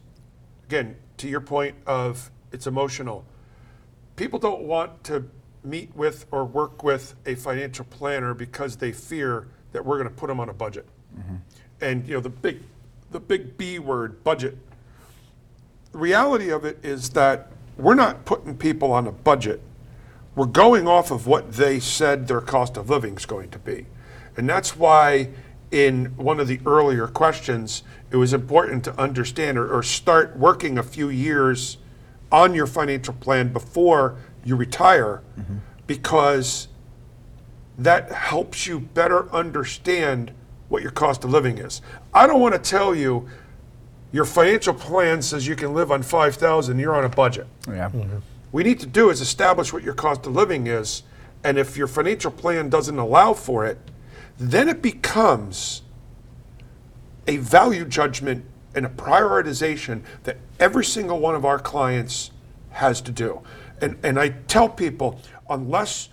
again, 0.67 0.95
to 1.17 1.27
your 1.27 1.41
point 1.41 1.75
of 1.85 2.31
it's 2.51 2.67
emotional. 2.67 3.25
People 4.15 4.39
don't 4.39 4.63
want 4.63 5.03
to 5.05 5.25
meet 5.63 5.95
with 5.95 6.25
or 6.31 6.45
work 6.45 6.83
with 6.83 7.15
a 7.25 7.35
financial 7.35 7.85
planner 7.85 8.33
because 8.33 8.77
they 8.77 8.91
fear 8.91 9.47
that 9.73 9.85
we're 9.85 9.97
going 9.97 10.09
to 10.09 10.15
put 10.15 10.27
them 10.27 10.39
on 10.39 10.49
a 10.49 10.53
budget. 10.53 10.87
And 11.81 12.07
you 12.07 12.13
know 12.15 12.19
the 12.21 12.29
big, 12.29 12.61
the 13.15 13.19
big 13.19 13.57
B 13.57 13.79
word, 13.79 14.23
budget 14.23 14.57
the 15.95 15.99
reality 16.01 16.49
of 16.49 16.65
it 16.65 16.77
is 16.83 17.11
that 17.11 17.53
we're 17.77 17.95
not 17.95 18.25
putting 18.25 18.57
people 18.57 18.91
on 18.91 19.07
a 19.07 19.13
budget. 19.13 19.61
We're 20.35 20.45
going 20.45 20.89
off 20.89 21.09
of 21.09 21.25
what 21.25 21.53
they 21.53 21.79
said 21.79 22.27
their 22.27 22.41
cost 22.41 22.75
of 22.75 22.89
living 22.89 23.15
is 23.15 23.25
going 23.25 23.49
to 23.51 23.59
be. 23.59 23.85
And 24.35 24.49
that's 24.49 24.75
why, 24.75 25.29
in 25.71 26.07
one 26.17 26.41
of 26.41 26.49
the 26.49 26.59
earlier 26.65 27.07
questions, 27.07 27.83
it 28.11 28.17
was 28.17 28.33
important 28.33 28.83
to 28.83 28.99
understand 28.99 29.57
or, 29.57 29.73
or 29.73 29.81
start 29.83 30.35
working 30.35 30.77
a 30.77 30.83
few 30.83 31.07
years 31.07 31.77
on 32.29 32.53
your 32.53 32.67
financial 32.67 33.13
plan 33.13 33.53
before 33.53 34.17
you 34.43 34.57
retire 34.57 35.21
mm-hmm. 35.39 35.59
because 35.87 36.67
that 37.77 38.11
helps 38.11 38.67
you 38.67 38.81
better 38.81 39.33
understand 39.33 40.33
what 40.67 40.81
your 40.81 40.91
cost 40.91 41.23
of 41.23 41.29
living 41.29 41.57
is. 41.57 41.81
I 42.15 42.27
don't 42.27 42.39
want 42.39 42.53
to 42.55 42.59
tell 42.59 42.95
you 42.95 43.27
your 44.13 44.23
financial 44.23 44.73
plan 44.73 45.21
says 45.21 45.45
you 45.45 45.57
can 45.57 45.73
live 45.73 45.91
on 45.91 46.01
5000 46.01 46.79
you're 46.79 46.95
on 46.95 47.03
a 47.03 47.09
budget. 47.09 47.45
Yeah. 47.67 47.89
Mm-hmm. 47.89 48.19
We 48.53 48.63
need 48.63 48.79
to 48.79 48.85
do 48.85 49.09
is 49.09 49.19
establish 49.19 49.73
what 49.73 49.83
your 49.83 49.93
cost 49.93 50.25
of 50.25 50.33
living 50.33 50.67
is 50.67 51.03
and 51.43 51.57
if 51.57 51.75
your 51.75 51.87
financial 51.87 52.31
plan 52.31 52.69
doesn't 52.69 52.97
allow 52.97 53.33
for 53.33 53.65
it 53.65 53.77
then 54.39 54.69
it 54.69 54.81
becomes 54.81 55.81
a 57.27 57.35
value 57.37 57.83
judgment 57.83 58.45
and 58.75 58.85
a 58.85 58.89
prioritization 58.89 60.01
that 60.23 60.37
every 60.57 60.85
single 60.85 61.19
one 61.19 61.35
of 61.35 61.43
our 61.43 61.59
clients 61.59 62.31
has 62.71 63.01
to 63.01 63.11
do. 63.11 63.41
And, 63.81 63.97
and 64.03 64.17
i 64.17 64.29
tell 64.29 64.69
people 64.69 65.19
unless 65.49 66.07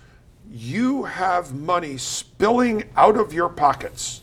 you 0.51 1.03
have 1.03 1.53
money 1.53 1.95
spilling 1.97 2.83
out 2.97 3.15
of 3.15 3.31
your 3.31 3.47
pockets 3.47 4.22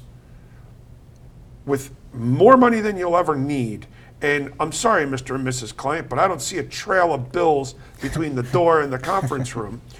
with 1.67 1.91
more 2.13 2.57
money 2.57 2.81
than 2.81 2.97
you'll 2.97 3.17
ever 3.17 3.37
need. 3.37 3.87
And 4.23 4.53
I'm 4.61 4.73
sorry, 4.73 5.05
Mr. 5.05 5.35
and 5.35 5.47
Mrs. 5.47 5.75
Client, 5.75 6.09
but 6.09 6.19
I 6.19 6.29
don't 6.29 6.43
see 6.43 6.59
a 6.59 6.63
trail 6.63 7.15
of 7.15 7.33
bills 7.33 7.75
between 8.03 8.35
the 8.35 8.43
door 8.43 8.83
and 8.83 8.93
the 8.93 8.99
conference 8.99 9.55
room. 9.57 9.81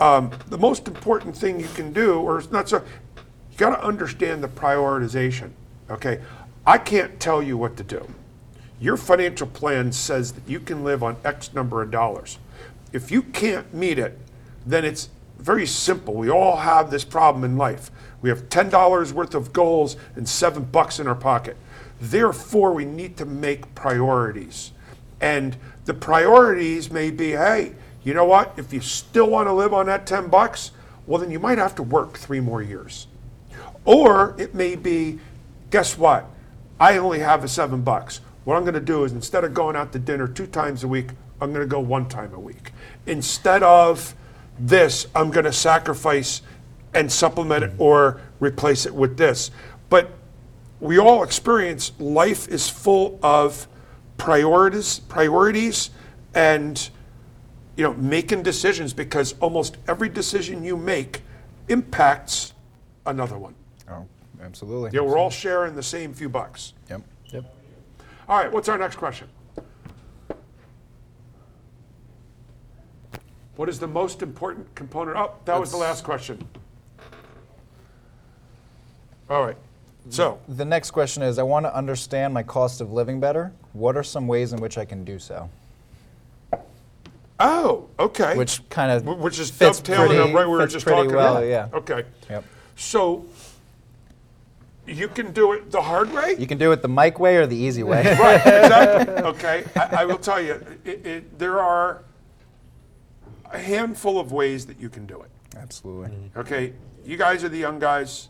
Um, 0.00 0.30
the 0.48 0.58
most 0.58 0.86
important 0.86 1.36
thing 1.36 1.58
you 1.58 1.66
can 1.74 1.92
do, 1.92 2.20
or 2.20 2.38
it's 2.38 2.52
not 2.52 2.68
so, 2.68 2.84
you 3.50 3.58
got 3.58 3.70
to 3.70 3.84
understand 3.84 4.44
the 4.44 4.48
prioritization. 4.48 5.50
Okay, 5.90 6.20
I 6.64 6.78
can't 6.78 7.18
tell 7.18 7.42
you 7.42 7.56
what 7.56 7.76
to 7.78 7.82
do. 7.82 8.08
Your 8.80 8.96
financial 8.96 9.48
plan 9.48 9.90
says 9.90 10.34
that 10.34 10.48
you 10.48 10.60
can 10.60 10.84
live 10.84 11.02
on 11.02 11.16
X 11.24 11.52
number 11.52 11.82
of 11.82 11.90
dollars. 11.90 12.38
If 12.92 13.10
you 13.10 13.22
can't 13.22 13.74
meet 13.74 13.98
it, 13.98 14.16
then 14.64 14.84
it's 14.84 15.08
very 15.38 15.66
simple. 15.66 16.14
We 16.14 16.30
all 16.30 16.56
have 16.56 16.90
this 16.90 17.04
problem 17.04 17.44
in 17.44 17.56
life. 17.56 17.90
We 18.20 18.28
have 18.28 18.48
$10 18.48 19.12
worth 19.12 19.34
of 19.34 19.52
goals 19.52 19.96
and 20.16 20.28
seven 20.28 20.64
bucks 20.64 20.98
in 20.98 21.06
our 21.06 21.14
pocket. 21.14 21.56
Therefore, 22.00 22.72
we 22.72 22.84
need 22.84 23.16
to 23.18 23.24
make 23.24 23.74
priorities. 23.74 24.72
And 25.20 25.56
the 25.84 25.94
priorities 25.94 26.90
may 26.90 27.10
be 27.10 27.30
hey, 27.30 27.74
you 28.04 28.14
know 28.14 28.24
what? 28.24 28.54
If 28.56 28.72
you 28.72 28.80
still 28.80 29.28
want 29.28 29.48
to 29.48 29.52
live 29.52 29.74
on 29.74 29.86
that 29.86 30.06
10 30.06 30.28
bucks, 30.28 30.70
well, 31.06 31.20
then 31.20 31.30
you 31.30 31.38
might 31.38 31.58
have 31.58 31.74
to 31.76 31.82
work 31.82 32.16
three 32.16 32.40
more 32.40 32.62
years. 32.62 33.06
Or 33.84 34.34
it 34.38 34.54
may 34.54 34.76
be, 34.76 35.18
guess 35.70 35.96
what? 35.96 36.26
I 36.78 36.98
only 36.98 37.20
have 37.20 37.42
a 37.42 37.48
seven 37.48 37.82
bucks. 37.82 38.20
What 38.44 38.56
I'm 38.56 38.62
going 38.62 38.74
to 38.74 38.80
do 38.80 39.04
is 39.04 39.12
instead 39.12 39.44
of 39.44 39.54
going 39.54 39.76
out 39.76 39.92
to 39.92 39.98
dinner 39.98 40.28
two 40.28 40.46
times 40.46 40.84
a 40.84 40.88
week, 40.88 41.08
I'm 41.40 41.52
going 41.52 41.66
to 41.66 41.70
go 41.70 41.80
one 41.80 42.08
time 42.08 42.34
a 42.34 42.40
week. 42.40 42.72
Instead 43.06 43.62
of 43.62 44.14
this, 44.58 45.06
I'm 45.14 45.30
going 45.30 45.44
to 45.44 45.52
sacrifice 45.52 46.42
and 46.94 47.10
supplement 47.10 47.64
it 47.64 47.72
or 47.78 48.20
replace 48.40 48.86
it 48.86 48.94
with 48.94 49.16
this. 49.16 49.50
But 49.90 50.10
we 50.80 50.98
all 50.98 51.22
experience 51.22 51.92
life 51.98 52.48
is 52.48 52.68
full 52.68 53.18
of 53.22 53.66
priorities, 54.16 55.00
priorities, 55.00 55.90
and 56.34 56.90
you 57.76 57.84
know 57.84 57.94
making 57.94 58.42
decisions 58.42 58.92
because 58.92 59.34
almost 59.40 59.76
every 59.86 60.08
decision 60.08 60.64
you 60.64 60.76
make 60.76 61.22
impacts 61.68 62.52
another 63.06 63.38
one. 63.38 63.54
Oh, 63.90 64.06
absolutely. 64.42 64.90
You 64.92 64.98
know, 64.98 65.04
we're 65.04 65.18
all 65.18 65.30
sharing 65.30 65.74
the 65.74 65.82
same 65.82 66.12
few 66.12 66.28
bucks. 66.28 66.74
Yep. 66.90 67.02
Yep. 67.32 67.44
All 68.28 68.38
right, 68.38 68.52
what's 68.52 68.68
our 68.68 68.78
next 68.78 68.96
question? 68.96 69.28
What 73.58 73.68
is 73.68 73.80
the 73.80 73.88
most 73.88 74.22
important 74.22 74.72
component? 74.76 75.16
Oh, 75.16 75.32
that 75.44 75.58
was 75.58 75.72
the 75.72 75.78
last 75.78 76.04
question. 76.04 76.46
All 79.28 79.44
right, 79.44 79.56
so 80.10 80.38
The 80.48 80.64
next 80.64 80.92
question 80.92 81.24
is 81.24 81.40
I 81.40 81.42
want 81.42 81.66
to 81.66 81.74
understand 81.74 82.32
my 82.32 82.44
cost 82.44 82.80
of 82.80 82.92
living 82.92 83.18
better. 83.18 83.50
What 83.72 83.96
are 83.96 84.04
some 84.04 84.28
ways 84.28 84.52
in 84.52 84.60
which 84.60 84.78
I 84.78 84.84
can 84.84 85.02
do 85.02 85.18
so? 85.18 85.50
oh, 87.40 87.88
okay. 87.98 88.36
Which 88.36 88.66
kind 88.70 88.92
of 88.92 89.02
Wh- 89.02 89.20
which 89.20 89.40
is 89.40 89.50
fits 89.50 89.80
dovetailing 89.80 90.08
pretty, 90.10 90.22
on 90.22 90.26
right 90.28 90.34
where 90.34 90.46
we 90.48 90.52
were 90.52 90.60
fits 90.60 90.74
just 90.74 90.86
pretty 90.86 91.02
talking 91.02 91.16
well, 91.16 91.38
about. 91.38 91.48
Yeah. 91.48 91.68
Okay. 91.72 92.04
Yep. 92.30 92.44
So 92.76 93.26
you 94.86 95.08
can 95.08 95.32
do 95.32 95.52
it 95.54 95.72
the 95.72 95.82
hard 95.82 96.12
way. 96.12 96.36
You 96.38 96.46
can 96.46 96.58
do 96.58 96.70
it 96.70 96.80
the 96.80 96.88
Mike 96.88 97.18
way 97.18 97.36
or 97.38 97.46
the 97.48 97.56
easy 97.56 97.82
way. 97.82 98.04
right. 98.04 98.36
Exactly. 98.36 99.14
Okay. 99.30 99.64
I, 99.74 100.02
I 100.02 100.04
will 100.04 100.16
tell 100.18 100.40
you, 100.40 100.64
it, 100.84 101.04
it, 101.04 101.38
there 101.40 101.58
are 101.60 102.04
a 103.50 103.58
handful 103.58 104.18
of 104.18 104.32
ways 104.32 104.66
that 104.66 104.80
you 104.80 104.88
can 104.88 105.06
do 105.06 105.20
it. 105.20 105.30
Absolutely. 105.56 106.08
Mm-hmm. 106.08 106.38
Okay. 106.40 106.72
You 107.04 107.16
guys 107.16 107.44
are 107.44 107.48
the 107.48 107.58
young 107.58 107.78
guys. 107.78 108.28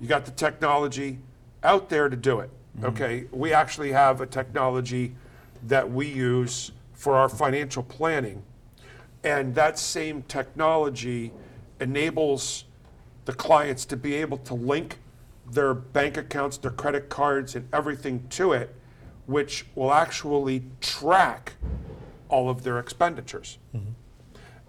You 0.00 0.06
got 0.06 0.24
the 0.24 0.30
technology 0.32 1.18
out 1.62 1.88
there 1.88 2.08
to 2.08 2.16
do 2.16 2.40
it. 2.40 2.50
Mm-hmm. 2.76 2.86
Okay. 2.86 3.24
We 3.32 3.52
actually 3.52 3.92
have 3.92 4.20
a 4.20 4.26
technology 4.26 5.14
that 5.66 5.90
we 5.90 6.06
use 6.06 6.72
for 6.92 7.14
our 7.14 7.28
financial 7.28 7.82
planning. 7.82 8.42
And 9.24 9.54
that 9.54 9.78
same 9.78 10.22
technology 10.22 11.32
enables 11.80 12.64
the 13.24 13.32
clients 13.32 13.84
to 13.86 13.96
be 13.96 14.14
able 14.14 14.38
to 14.38 14.54
link 14.54 14.98
their 15.50 15.74
bank 15.74 16.16
accounts, 16.16 16.58
their 16.58 16.70
credit 16.70 17.08
cards, 17.08 17.54
and 17.54 17.68
everything 17.72 18.26
to 18.30 18.52
it, 18.52 18.74
which 19.26 19.66
will 19.74 19.92
actually 19.92 20.64
track 20.80 21.54
all 22.28 22.48
of 22.48 22.62
their 22.62 22.78
expenditures. 22.78 23.58
Mm-hmm. 23.74 23.90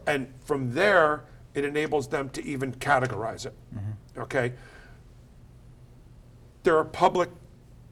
And 0.10 0.34
from 0.44 0.74
there, 0.74 1.26
it 1.54 1.64
enables 1.64 2.08
them 2.08 2.30
to 2.32 2.44
even 2.44 2.74
categorize 2.74 3.46
it. 3.46 3.54
Mm-hmm. 3.76 4.22
Okay? 4.22 4.54
There 6.64 6.76
are 6.78 6.84
public 6.84 7.30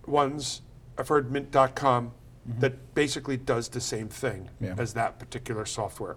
ones, 0.08 0.64
I've 0.98 1.08
heard 1.08 1.32
mint.com, 1.32 2.08
mm-hmm. 2.08 2.60
that 2.60 2.96
basically 2.96 3.38
does 3.38 3.70
the 3.70 3.80
same 3.80 4.10
thing 4.10 4.50
Yeah. 4.60 4.74
as 4.80 4.94
that 4.96 5.20
particular 5.20 5.64
software. 5.66 6.16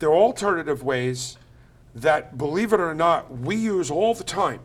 There 0.00 0.10
are 0.10 0.16
alternative 0.16 0.82
ways 0.82 1.38
that, 1.94 2.36
believe 2.36 2.74
it 2.74 2.80
or 2.80 2.94
not, 2.94 3.38
we 3.38 3.56
use 3.56 3.90
all 3.90 4.12
the 4.12 4.24
time. 4.24 4.60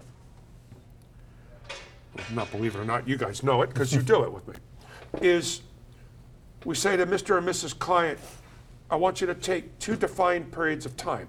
Not 2.34 2.52
believe 2.52 2.76
it 2.76 2.80
or 2.80 2.86
not, 2.86 3.08
you 3.08 3.16
guys 3.16 3.42
know 3.42 3.62
it 3.62 3.70
because 3.70 3.94
you 3.94 4.02
do 4.02 4.24
it 4.24 4.34
with 4.34 4.46
me. 4.50 4.56
Is 5.22 5.62
we 6.66 6.76
say 6.76 6.98
to 6.98 7.06
Mr. 7.06 7.38
and 7.38 7.48
Mrs. 7.48 7.78
Client, 7.78 8.20
I 8.92 8.96
want 8.96 9.22
you 9.22 9.28
to 9.28 9.34
take 9.34 9.80
two 9.80 9.96
defined 9.96 10.52
periods 10.52 10.86
of 10.86 10.98
time. 10.98 11.28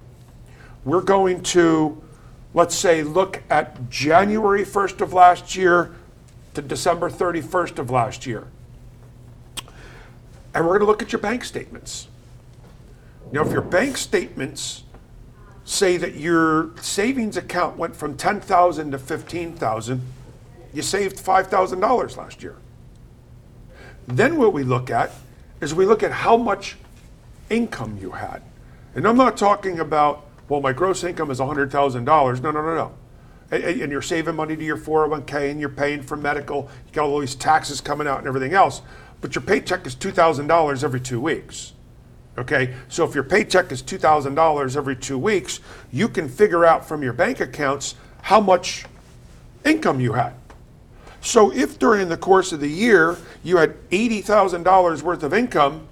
We're 0.84 1.00
going 1.00 1.44
to, 1.44 2.02
let's 2.54 2.74
say, 2.74 3.04
look 3.04 3.40
at 3.48 3.88
January 3.88 4.64
1st 4.64 5.00
of 5.00 5.12
last 5.12 5.54
year 5.54 5.94
to 6.54 6.62
December 6.62 7.08
31st 7.08 7.78
of 7.78 7.88
last 7.88 8.26
year. 8.26 8.48
And 10.52 10.64
we're 10.66 10.78
going 10.78 10.80
to 10.80 10.86
look 10.86 11.02
at 11.02 11.12
your 11.12 11.20
bank 11.20 11.44
statements. 11.44 12.08
Now, 13.30 13.42
if 13.42 13.52
your 13.52 13.62
bank 13.62 13.96
statements 13.96 14.82
say 15.64 15.96
that 15.98 16.16
your 16.16 16.76
savings 16.78 17.36
account 17.36 17.76
went 17.78 17.94
from 17.94 18.16
10,000 18.16 18.90
to 18.90 18.98
15,000, 18.98 20.02
you 20.74 20.82
saved 20.82 21.16
$5,000 21.16 22.16
last 22.16 22.42
year. 22.42 22.56
Then 24.08 24.36
what 24.36 24.52
we 24.52 24.64
look 24.64 24.90
at 24.90 25.12
is 25.60 25.72
we 25.72 25.86
look 25.86 26.02
at 26.02 26.10
how 26.10 26.36
much 26.36 26.76
income 27.50 27.98
you 28.00 28.12
had. 28.12 28.42
And 28.94 29.06
I'm 29.06 29.16
not 29.16 29.36
talking 29.36 29.80
about, 29.80 30.26
well, 30.48 30.60
my 30.60 30.72
gross 30.72 31.04
income 31.04 31.30
is 31.30 31.38
$100,000. 31.38 32.04
No, 32.04 32.50
no, 32.50 32.50
no, 32.50 32.74
no. 32.74 32.94
And, 33.50 33.64
and- 33.64 33.92
you're 33.92 34.02
saving 34.02 34.36
money 34.36 34.56
to 34.56 34.64
your 34.64 34.78
401k 34.78 35.50
and 35.50 35.60
you're 35.60 35.68
paying 35.68 36.02
for 36.02 36.16
medical, 36.16 36.70
you 36.86 36.92
got 36.92 37.04
all 37.04 37.18
these 37.18 37.34
taxes 37.34 37.80
coming 37.80 38.06
out 38.06 38.18
and 38.18 38.26
everything 38.26 38.54
else. 38.54 38.82
But 39.20 39.34
your 39.34 39.42
paycheck 39.42 39.86
is 39.86 39.94
$2,000 39.94 40.84
every 40.84 41.00
two 41.00 41.20
weeks. 41.20 41.72
Okay, 42.38 42.74
so 42.88 43.04
if 43.04 43.14
your 43.14 43.24
paycheck 43.24 43.70
is 43.72 43.82
$2,000 43.82 44.76
every 44.76 44.96
two 44.96 45.18
weeks, 45.18 45.60
you 45.92 46.08
can 46.08 46.28
figure 46.28 46.64
out 46.64 46.86
from 46.86 47.02
your 47.02 47.12
bank 47.12 47.40
accounts 47.40 47.94
how 48.22 48.40
much 48.40 48.86
income 49.64 50.00
you 50.00 50.14
had. 50.14 50.32
So 51.20 51.52
if 51.52 51.78
during 51.78 52.08
the 52.08 52.16
course 52.16 52.52
of 52.52 52.60
the 52.60 52.68
year 52.68 53.18
you 53.44 53.58
had 53.58 53.76
$80,000 53.90 55.02
worth 55.02 55.22
of 55.22 55.34
income 55.34 55.86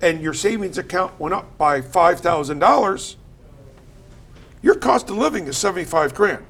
and 0.00 0.20
your 0.20 0.34
savings 0.34 0.78
account 0.78 1.18
went 1.18 1.34
up 1.34 1.56
by 1.58 1.80
$5,000, 1.80 3.16
your 4.62 4.74
cost 4.76 5.10
of 5.10 5.16
living 5.16 5.46
is 5.46 5.56
75 5.56 6.14
grand. 6.14 6.44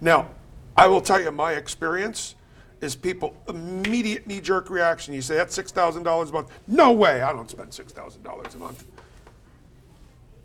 Now, 0.00 0.28
I 0.76 0.86
will 0.86 1.00
tell 1.00 1.20
you 1.20 1.30
my 1.30 1.52
experience 1.52 2.34
is 2.80 2.96
people 2.96 3.36
immediate 3.48 4.26
knee 4.26 4.40
jerk 4.40 4.70
reaction. 4.70 5.12
You 5.14 5.22
say 5.22 5.36
that's 5.36 5.56
$6,000 5.56 6.28
a 6.28 6.32
month. 6.32 6.48
No 6.66 6.92
way, 6.92 7.20
I 7.22 7.32
don't 7.32 7.50
spend 7.50 7.70
$6,000 7.70 8.54
a 8.54 8.58
month. 8.58 8.84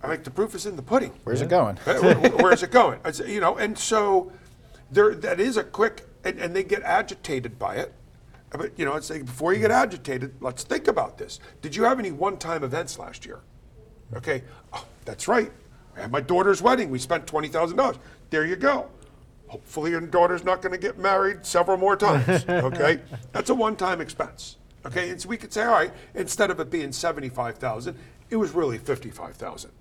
I 0.04 0.08
think 0.08 0.24
the 0.24 0.30
proof 0.32 0.54
is 0.54 0.66
in 0.66 0.76
the 0.76 0.82
pudding. 0.84 1.12
Where's 1.24 1.42
it 1.42 1.50
going? 1.50 1.78
Uh, 1.88 1.96
where- 2.00 2.32
Where's 2.38 2.62
it 2.64 2.72
going? 2.72 3.00
I 3.04 3.12
say, 3.12 3.34
You 3.34 3.40
know, 3.40 3.58
and 3.58 3.78
so 3.78 4.32
there, 4.92 5.16
that 5.16 5.40
is 5.40 5.58
a 5.58 5.64
quick, 5.64 6.06
and, 6.24 6.38
and 6.40 6.56
they 6.56 6.64
get 6.64 6.84
agitated 6.84 7.58
by 7.58 7.76
it. 7.78 7.94
But, 8.52 8.78
you 8.78 8.86
know, 8.86 8.96
it's 8.96 9.10
like, 9.10 9.26
before 9.26 9.54
you 9.54 9.60
get 9.60 9.72
agitated, 9.72 10.34
let's 10.40 10.64
think 10.64 10.88
about 10.88 11.18
this. 11.18 11.40
Did 11.62 11.76
you 11.76 11.84
have 11.84 12.00
any 12.00 12.12
one-time 12.12 12.64
events 12.64 12.98
last 12.98 13.26
year? 13.26 13.42
Okay, 14.16 14.44
oh, 14.72 14.86
that's 15.04 15.28
right. 15.28 15.52
I 15.98 16.02
had 16.02 16.12
my 16.12 16.22
daughter's 16.22 16.62
wedding. 16.62 16.90
We 16.90 17.00
spent 17.00 17.26
$20,000. 17.26 17.98
There 18.30 18.46
you 18.46 18.56
go. 18.56 18.88
Hopefully 19.48 19.92
your 19.92 20.02
daughter's 20.02 20.44
not 20.44 20.62
going 20.62 20.72
to 20.72 20.78
get 20.78 20.98
married 20.98 21.46
several 21.46 21.78
more 21.78 21.96
times, 21.96 22.46
okay? 22.50 23.00
That's 23.32 23.50
a 23.50 23.56
one-time 23.56 24.02
expense, 24.02 24.58
okay? 24.86 25.10
And 25.10 25.22
so 25.22 25.30
we 25.30 25.38
could 25.38 25.52
say, 25.52 25.64
all 25.64 25.72
right, 25.72 25.92
instead 26.16 26.52
of 26.52 26.60
it 26.60 26.70
being 26.70 26.92
75,000, 26.92 27.98
it 28.30 28.36
was 28.36 28.52
really 28.52 28.78
55,000. 28.78 29.72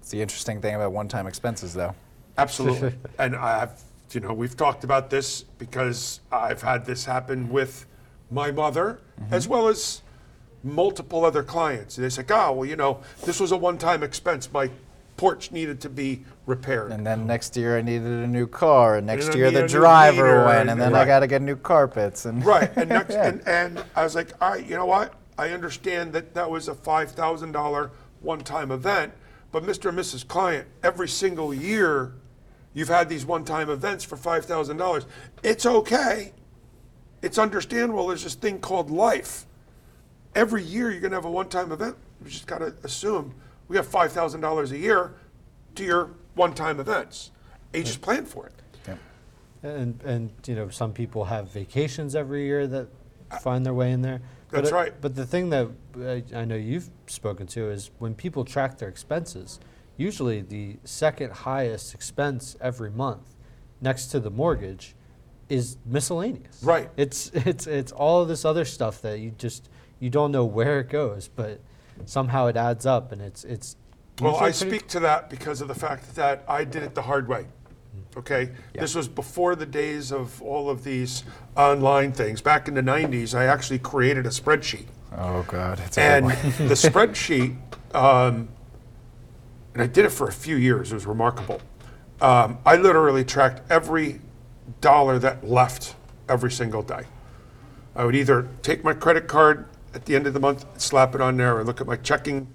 It's 0.00 0.10
the 0.10 0.20
interesting 0.22 0.60
thing 0.60 0.74
about 0.74 0.92
one-time 0.92 1.26
expenses, 1.26 1.74
though. 1.74 1.94
Absolutely. 2.38 2.94
and 3.18 3.36
I've, 3.36 3.82
you 4.12 4.20
know, 4.20 4.32
we've 4.32 4.56
talked 4.56 4.84
about 4.84 5.10
this 5.10 5.42
because 5.42 6.20
I've 6.32 6.62
had 6.62 6.84
this 6.84 7.04
happen 7.04 7.48
with 7.50 7.86
my 8.30 8.50
mother 8.50 9.00
mm-hmm. 9.20 9.34
as 9.34 9.48
well 9.48 9.68
as 9.68 10.02
multiple 10.62 11.24
other 11.24 11.42
clients. 11.42 11.96
They 11.96 12.10
said, 12.10 12.26
oh, 12.30 12.52
well, 12.52 12.68
you 12.68 12.76
know, 12.76 13.00
this 13.24 13.40
was 13.40 13.52
a 13.52 13.56
one 13.56 13.78
time 13.78 14.02
expense. 14.02 14.52
My 14.52 14.70
porch 15.16 15.52
needed 15.52 15.80
to 15.82 15.90
be 15.90 16.24
repaired. 16.46 16.92
And 16.92 17.06
then 17.06 17.26
next 17.26 17.56
year 17.56 17.76
I 17.76 17.82
needed 17.82 18.06
a 18.06 18.26
new 18.26 18.46
car, 18.46 18.96
and 18.96 19.06
next 19.06 19.30
I 19.30 19.34
year 19.34 19.50
the 19.50 19.68
driver 19.68 20.44
went, 20.46 20.60
and- 20.60 20.70
and 20.70 20.80
then 20.80 20.94
I 20.94 21.04
got 21.04 21.20
to 21.20 21.26
get 21.26 21.42
new 21.42 21.56
carpets. 21.56 22.24
And 22.24 22.44
Right. 22.44 22.70
And, 22.76 22.88
next, 22.88 23.12
Yeah. 23.12 23.26
and, 23.26 23.46
and 23.46 23.84
I 23.94 24.02
was 24.02 24.14
like, 24.14 24.32
all 24.40 24.52
right, 24.52 24.66
you 24.66 24.76
know 24.76 24.86
what? 24.86 25.14
I 25.36 25.50
understand 25.50 26.12
that 26.14 26.34
that 26.34 26.50
was 26.50 26.68
a 26.68 26.74
$5,000 26.74 27.90
one 28.20 28.40
time 28.40 28.70
event, 28.70 29.12
but 29.52 29.62
Mr. 29.62 29.88
and 29.90 29.98
Mrs. 29.98 30.26
Client, 30.26 30.68
every 30.82 31.08
single 31.08 31.52
year 31.52 32.12
you've 32.72 32.88
had 32.88 33.08
these 33.08 33.26
one 33.26 33.44
time 33.44 33.68
events 33.68 34.04
for 34.04 34.16
$5,000. 34.16 35.04
It's 35.42 35.66
okay. 35.66 36.32
It's 37.22 37.38
understandable. 37.38 38.06
There's 38.08 38.24
this 38.24 38.34
thing 38.34 38.58
called 38.60 38.90
life. 38.90 39.46
Every 40.34 40.62
year 40.62 40.90
you're 40.90 41.00
going 41.00 41.10
to 41.10 41.16
have 41.16 41.24
a 41.24 41.30
one 41.30 41.48
time 41.48 41.72
event. 41.72 41.96
You 42.24 42.30
just 42.30 42.46
got 42.46 42.58
to 42.58 42.74
assume 42.82 43.34
we 43.68 43.76
have 43.76 43.86
$5,000 43.88 44.70
a 44.70 44.78
year 44.78 45.14
to 45.74 45.84
your 45.84 46.10
one 46.34 46.54
time 46.54 46.80
events. 46.80 47.30
And 47.72 47.80
you 47.80 47.84
just 47.84 48.00
plan 48.00 48.24
for 48.24 48.46
it. 48.46 48.52
Yeah. 48.86 49.70
And, 49.70 50.02
and, 50.02 50.30
you 50.46 50.54
know, 50.54 50.68
some 50.68 50.92
people 50.92 51.24
have 51.24 51.50
vacations 51.50 52.14
every 52.14 52.44
year 52.44 52.66
that 52.66 52.88
find 53.42 53.64
their 53.64 53.74
way 53.74 53.92
in 53.92 54.02
there. 54.02 54.20
But 54.50 54.58
That's 54.58 54.70
it- 54.70 54.74
right. 54.74 55.00
But 55.00 55.14
the 55.14 55.26
thing 55.26 55.50
that 55.50 55.68
I, 55.98 56.24
I 56.34 56.44
know 56.44 56.56
you've 56.56 56.90
spoken 57.06 57.46
to 57.48 57.70
is 57.70 57.90
when 57.98 58.14
people 58.14 58.44
track 58.44 58.78
their 58.78 58.88
expenses, 58.88 59.60
usually 59.96 60.40
the 60.40 60.76
second 60.84 61.32
highest 61.32 61.94
expense 61.94 62.56
every 62.60 62.90
month 62.90 63.36
next 63.80 64.06
to 64.06 64.20
the 64.20 64.30
mortgage 64.30 64.94
is 65.50 65.76
miscellaneous. 65.84 66.62
Right. 66.62 66.88
It's 66.96 67.30
it's 67.34 67.66
it's 67.66 67.92
all 67.92 68.22
of 68.22 68.28
this 68.28 68.44
other 68.44 68.64
stuff 68.64 69.02
that 69.02 69.18
you 69.18 69.32
just 69.32 69.68
you 69.98 70.08
don't 70.08 70.32
know 70.32 70.46
where 70.46 70.80
it 70.80 70.88
goes, 70.88 71.28
but 71.28 71.60
somehow 72.06 72.46
it 72.46 72.56
adds 72.56 72.86
up, 72.86 73.12
and 73.12 73.20
it's 73.20 73.44
it's. 73.44 73.76
Well, 74.20 74.36
I 74.36 74.50
speak 74.50 74.86
to 74.88 75.00
that 75.00 75.30
because 75.30 75.60
of 75.60 75.68
the 75.68 75.74
fact 75.74 76.14
that 76.14 76.44
I 76.46 76.64
did 76.64 76.82
it 76.82 76.94
the 76.94 77.02
hard 77.02 77.26
way. 77.26 77.46
Okay? 78.16 78.50
This 78.74 78.94
was 78.94 79.08
before 79.08 79.54
the 79.56 79.64
days 79.64 80.12
of 80.12 80.42
all 80.42 80.68
of 80.68 80.84
these 80.84 81.24
online 81.56 82.12
things. 82.12 82.42
Back 82.42 82.68
in 82.68 82.74
the 82.74 82.82
90s, 82.82 83.34
I 83.34 83.46
actually 83.46 83.78
created 83.78 84.26
a 84.26 84.30
spreadsheet. 84.30 84.86
Oh 85.16 85.44
God, 85.48 85.80
it's 85.80 85.96
a 85.96 86.02
And 86.02 86.26
the 86.68 86.74
spreadsheet, 86.74 87.56
um, 87.94 88.48
and 89.72 89.82
I 89.82 89.86
did 89.86 90.04
it 90.04 90.10
for 90.10 90.28
a 90.28 90.32
few 90.32 90.56
years, 90.56 90.92
it 90.92 90.94
was 90.94 91.06
remarkable. 91.06 91.60
Um, 92.20 92.58
I 92.66 92.76
literally 92.76 93.24
tracked 93.24 93.62
every 93.70 94.20
dollar 94.80 95.18
that 95.18 95.48
left 95.48 95.94
every 96.28 96.50
single 96.50 96.82
day. 96.82 97.02
I 97.94 98.04
would 98.04 98.14
either 98.14 98.48
take 98.62 98.84
my 98.84 98.94
credit 98.94 99.26
card 99.26 99.66
at 99.94 100.04
the 100.04 100.14
end 100.14 100.26
of 100.26 100.34
the 100.34 100.40
month, 100.40 100.64
slap 100.80 101.14
it 101.14 101.20
on 101.20 101.36
there, 101.36 101.58
or 101.58 101.64
look 101.64 101.80
at 101.80 101.86
my 101.86 101.96
checking, 101.96 102.46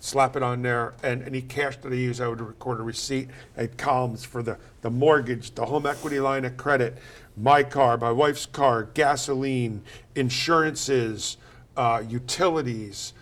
slap 0.00 0.36
it 0.36 0.42
on 0.42 0.62
there, 0.62 0.94
and 1.02 1.22
any 1.22 1.40
cash 1.40 1.76
that 1.78 1.92
I 1.92 1.96
use, 1.96 2.20
I 2.20 2.26
would 2.26 2.40
record 2.40 2.80
a 2.80 2.82
receipt. 2.82 3.28
Had 3.56 3.78
columns 3.78 4.24
for 4.24 4.42
the, 4.42 4.58
the 4.82 4.90
mortgage, 4.90 5.54
the 5.54 5.64
home 5.64 5.86
equity 5.86 6.20
line 6.20 6.44
of 6.44 6.56
credit, 6.56 6.98
my 7.36 7.62
car, 7.62 7.96
my 7.96 8.10
wife's 8.10 8.46
car, 8.46 8.84
gasoline, 8.94 9.82
insurances, 10.14 11.36
uh, 11.76 12.02
utilities, 12.06 13.14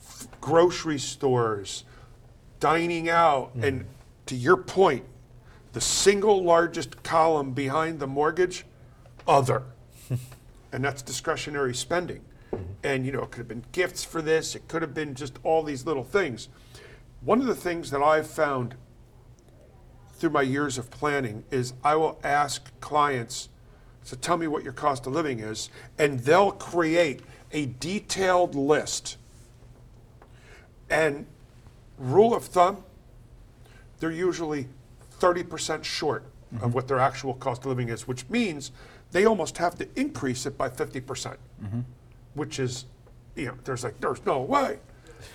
f- 0.00 0.28
grocery 0.40 0.98
stores, 0.98 1.84
dining 2.60 3.08
out, 3.08 3.54
and 3.56 3.84
to 4.26 4.34
your 4.34 4.56
point, 4.56 5.04
the 5.74 5.80
single 5.80 6.42
largest 6.42 7.02
column 7.02 7.52
behind 7.52 7.98
the 7.98 8.06
mortgage, 8.06 8.64
other. 9.26 9.64
and 10.72 10.84
that's 10.84 11.02
discretionary 11.02 11.74
spending. 11.74 12.22
And 12.84 13.04
you 13.04 13.10
know, 13.10 13.22
it 13.22 13.32
could 13.32 13.38
have 13.38 13.48
been 13.48 13.64
gifts 13.72 14.04
for 14.04 14.22
this, 14.22 14.54
it 14.54 14.68
could 14.68 14.82
have 14.82 14.94
been 14.94 15.14
just 15.14 15.38
all 15.42 15.64
these 15.64 15.84
little 15.84 16.04
things. 16.04 16.48
One 17.22 17.40
of 17.40 17.46
the 17.46 17.56
things 17.56 17.90
that 17.90 18.02
I've 18.02 18.28
found 18.28 18.76
through 20.12 20.30
my 20.30 20.42
years 20.42 20.78
of 20.78 20.90
planning 20.90 21.42
is 21.50 21.72
I 21.82 21.96
will 21.96 22.20
ask 22.22 22.70
clients, 22.80 23.48
so 24.04 24.16
tell 24.16 24.36
me 24.36 24.46
what 24.46 24.62
your 24.62 24.72
cost 24.72 25.08
of 25.08 25.12
living 25.12 25.40
is, 25.40 25.70
and 25.98 26.20
they'll 26.20 26.52
create 26.52 27.20
a 27.50 27.66
detailed 27.66 28.54
list. 28.54 29.16
And 30.88 31.26
rule 31.98 32.32
of 32.32 32.44
thumb, 32.44 32.84
they're 33.98 34.12
usually 34.12 34.68
30% 35.24 35.84
short 35.84 36.24
of 36.60 36.74
what 36.74 36.86
their 36.86 36.98
actual 37.00 37.34
cost 37.34 37.62
of 37.62 37.66
living 37.66 37.88
is, 37.88 38.06
which 38.06 38.28
means 38.28 38.70
they 39.10 39.24
almost 39.24 39.58
have 39.58 39.74
to 39.76 39.88
increase 39.96 40.46
it 40.46 40.56
by 40.56 40.68
50%, 40.68 41.06
percent 41.06 41.38
which 42.34 42.58
is, 42.58 42.84
you 43.34 43.46
know, 43.46 43.54
there's 43.64 43.84
like, 43.84 43.98
there's 44.00 44.24
no 44.26 44.42
way. 44.42 44.78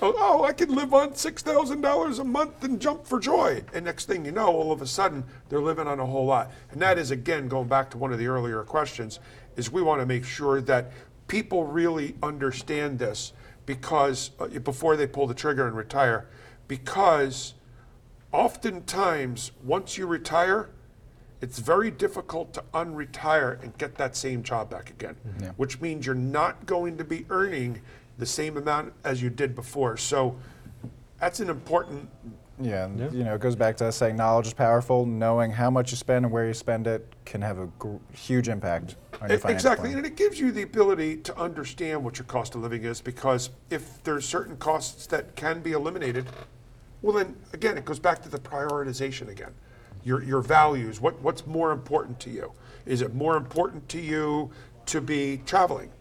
Oh, 0.01 0.13
oh, 0.17 0.43
I 0.43 0.53
can 0.53 0.75
live 0.75 0.93
on 0.93 1.11
$6,000 1.11 2.19
a 2.19 2.23
month 2.23 2.63
and 2.63 2.79
jump 2.79 3.05
for 3.07 3.19
joy. 3.19 3.63
And 3.73 3.85
next 3.85 4.05
thing 4.05 4.23
you 4.23 4.31
know, 4.31 4.47
all 4.47 4.71
of 4.71 4.81
a 4.81 4.87
sudden, 4.87 5.23
they're 5.49 5.61
living 5.61 5.87
on 5.87 5.99
a 5.99 6.05
whole 6.05 6.25
lot. 6.25 6.51
And 6.71 6.81
that 6.81 6.99
is, 6.99 7.09
again, 7.09 7.47
going 7.47 7.67
back 7.67 7.89
to 7.91 7.97
one 7.97 8.13
of 8.13 8.19
the 8.19 8.27
earlier 8.27 8.63
questions, 8.63 9.19
is 9.55 9.71
we 9.71 9.81
want 9.81 9.99
to 10.01 10.05
make 10.05 10.23
sure 10.23 10.61
that 10.61 10.91
people 11.27 11.63
really 11.63 12.15
understand 12.21 12.99
this 12.99 13.33
because, 13.65 14.31
uh, 14.39 14.47
before 14.59 14.95
they 14.95 15.07
pull 15.07 15.25
the 15.25 15.33
trigger 15.33 15.67
and 15.67 15.75
retire, 15.75 16.27
because 16.67 17.55
oftentimes, 18.31 19.51
once 19.63 19.97
you 19.97 20.07
retire, 20.07 20.69
it's 21.41 21.59
very 21.59 21.89
difficult 21.89 22.53
to 22.53 22.63
unretire 22.73 23.61
and 23.63 23.77
get 23.77 23.95
that 23.95 24.15
same 24.15 24.43
job 24.43 24.69
back 24.69 24.89
again, 24.89 25.15
mm-hmm. 25.27 25.47
which 25.57 25.79
means 25.79 26.05
you're 26.05 26.15
not 26.15 26.65
going 26.65 26.97
to 26.97 27.03
be 27.03 27.25
earning 27.29 27.81
the 28.17 28.25
same 28.25 28.57
amount 28.57 28.93
as 29.03 29.21
you 29.21 29.29
did 29.29 29.55
before. 29.55 29.95
So 29.95 30.35
that's 31.19 31.39
an 31.39 31.49
important, 31.49 32.09
Yeah, 32.61 32.85
and, 32.85 33.13
you 33.13 33.23
know, 33.23 33.35
it 33.35 33.41
goes 33.41 33.55
back 33.55 33.77
to 33.77 33.85
us 33.85 33.95
saying 33.95 34.17
knowledge 34.17 34.47
is 34.47 34.53
powerful. 34.53 35.05
Knowing 35.05 35.51
how 35.51 35.69
much 35.69 35.91
you 35.91 35.97
spend 35.97 36.25
and 36.25 36.33
where 36.33 36.45
you 36.45 36.53
spend 36.53 36.87
it 36.87 37.07
can 37.23 37.41
have 37.41 37.57
a 37.57 37.67
gr- 37.79 37.95
huge 38.11 38.49
impact 38.49 38.97
on 39.21 39.29
your 39.29 39.39
financial 39.39 39.49
exactly, 39.51 39.89
plan. 39.89 39.99
and 39.99 40.05
it 40.05 40.17
gives 40.17 40.39
you 40.39 40.51
the 40.51 40.63
ability 40.63 41.17
to 41.17 41.37
understand 41.37 42.03
what 42.03 42.17
your 42.17 42.25
cost 42.25 42.55
of 42.55 42.61
living 42.61 42.83
is 42.83 42.99
because 42.99 43.49
if 43.69 44.03
there's 44.03 44.25
certain 44.25 44.57
costs 44.57 45.07
that 45.07 45.37
can 45.37 45.61
be 45.61 45.71
eliminated, 45.71 46.25
well 47.01 47.13
then 47.13 47.35
again 47.53 47.77
it 47.77 47.85
goes 47.85 47.99
back 47.99 48.21
to 48.23 48.29
the 48.29 48.39
prioritization 48.39 49.29
again. 49.29 49.53
Your 50.03 50.23
your 50.23 50.41
values, 50.41 51.01
what 51.01 51.19
what's 51.21 51.45
more 51.45 51.71
important 51.71 52.19
to 52.21 52.29
you? 52.29 52.51
Is 52.85 53.01
it 53.01 53.13
more 53.13 53.37
important 53.37 53.87
to 53.89 53.99
you 54.01 54.51
to 54.87 55.01
be 55.01 55.41
traveling? 55.45 55.91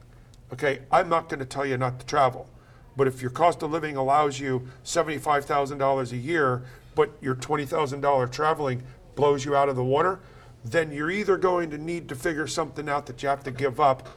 Okay, 0.52 0.80
I'm 0.90 1.08
not 1.08 1.28
going 1.28 1.40
to 1.40 1.44
tell 1.44 1.66
you 1.66 1.76
not 1.76 2.00
to 2.00 2.06
travel. 2.06 2.48
But 2.96 3.06
if 3.06 3.20
your 3.20 3.30
cost 3.30 3.62
of 3.62 3.70
living 3.70 3.96
allows 3.96 4.40
you 4.40 4.66
$75,000 4.84 6.12
a 6.12 6.16
year, 6.16 6.64
but 6.94 7.10
your 7.20 7.36
$20,000 7.36 8.32
traveling 8.32 8.82
blows 9.14 9.44
you 9.44 9.54
out 9.54 9.68
of 9.68 9.76
the 9.76 9.84
water, 9.84 10.18
then 10.64 10.90
you're 10.90 11.10
either 11.10 11.36
going 11.36 11.70
to 11.70 11.78
need 11.78 12.08
to 12.08 12.16
figure 12.16 12.46
something 12.46 12.88
out 12.88 13.06
that 13.06 13.22
you 13.22 13.28
have 13.28 13.44
to 13.44 13.50
give 13.50 13.78
up 13.78 14.08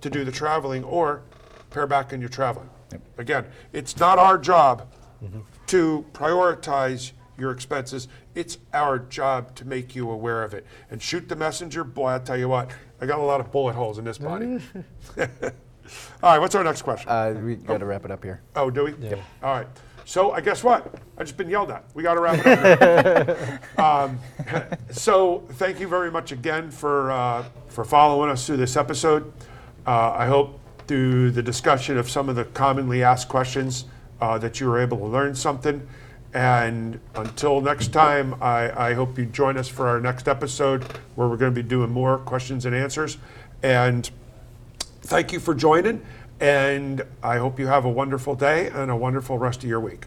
to 0.00 0.08
do 0.08 0.24
the 0.24 0.32
traveling 0.32 0.84
or 0.84 1.22
pare 1.68 1.86
back 1.86 2.12
on 2.12 2.20
your 2.20 2.30
traveling. 2.30 2.70
Again, 3.18 3.44
it's 3.72 3.98
not 3.98 4.18
our 4.18 4.38
job 4.38 4.88
mm-hmm. 5.22 5.40
To 5.70 6.04
prioritize 6.12 7.12
your 7.38 7.52
expenses. 7.52 8.08
It's 8.34 8.58
our 8.74 8.98
job 8.98 9.54
to 9.54 9.64
make 9.64 9.94
you 9.94 10.10
aware 10.10 10.42
of 10.42 10.52
it. 10.52 10.66
And 10.90 11.00
shoot 11.00 11.28
the 11.28 11.36
messenger, 11.36 11.84
boy, 11.84 12.08
I'll 12.08 12.20
tell 12.20 12.36
you 12.36 12.48
what, 12.48 12.72
I 13.00 13.06
got 13.06 13.20
a 13.20 13.22
lot 13.22 13.40
of 13.40 13.52
bullet 13.52 13.74
holes 13.74 13.96
in 13.98 14.04
this 14.04 14.18
body. 14.18 14.58
All 15.18 15.30
right, 16.22 16.38
what's 16.40 16.56
our 16.56 16.64
next 16.64 16.82
question? 16.82 17.08
Uh, 17.08 17.40
we 17.40 17.54
got 17.54 17.78
to 17.78 17.86
wrap 17.86 18.04
it 18.04 18.10
up 18.10 18.24
here. 18.24 18.42
Oh, 18.56 18.68
do 18.68 18.84
we? 18.84 18.94
Yeah. 19.00 19.14
All 19.44 19.54
right. 19.54 19.68
So 20.04 20.32
I 20.32 20.40
guess 20.40 20.64
what? 20.64 20.92
I 21.16 21.22
just 21.22 21.36
been 21.36 21.48
yelled 21.48 21.70
at. 21.70 21.84
We 21.94 22.02
got 22.02 22.14
to 22.14 22.20
wrap 22.20 22.44
it 22.44 22.82
up. 22.82 23.78
um, 24.10 24.18
so 24.90 25.46
thank 25.52 25.78
you 25.78 25.86
very 25.86 26.10
much 26.10 26.32
again 26.32 26.72
for 26.72 27.12
uh, 27.12 27.44
for 27.68 27.84
following 27.84 28.28
us 28.28 28.44
through 28.44 28.56
this 28.56 28.76
episode. 28.76 29.32
Uh, 29.86 30.10
I 30.10 30.26
hope 30.26 30.58
through 30.88 31.30
the 31.30 31.42
discussion 31.42 31.96
of 31.96 32.10
some 32.10 32.28
of 32.28 32.34
the 32.34 32.44
commonly 32.44 33.04
asked 33.04 33.28
questions 33.28 33.84
uh, 34.20 34.38
that 34.38 34.60
you 34.60 34.68
were 34.68 34.80
able 34.80 34.98
to 34.98 35.06
learn 35.06 35.34
something. 35.34 35.86
And 36.32 37.00
until 37.16 37.60
next 37.60 37.88
time, 37.88 38.40
I, 38.40 38.90
I 38.90 38.94
hope 38.94 39.18
you 39.18 39.26
join 39.26 39.56
us 39.56 39.68
for 39.68 39.88
our 39.88 40.00
next 40.00 40.28
episode 40.28 40.84
where 41.16 41.26
we're 41.28 41.36
going 41.36 41.52
to 41.52 41.62
be 41.62 41.68
doing 41.68 41.90
more 41.90 42.18
questions 42.18 42.66
and 42.66 42.74
answers. 42.74 43.18
And 43.62 44.08
thank 45.02 45.32
you 45.32 45.40
for 45.40 45.54
joining, 45.54 46.02
and 46.38 47.02
I 47.22 47.38
hope 47.38 47.58
you 47.58 47.66
have 47.66 47.84
a 47.84 47.90
wonderful 47.90 48.36
day 48.36 48.68
and 48.68 48.90
a 48.90 48.96
wonderful 48.96 49.38
rest 49.38 49.64
of 49.64 49.68
your 49.68 49.80
week. 49.80 50.06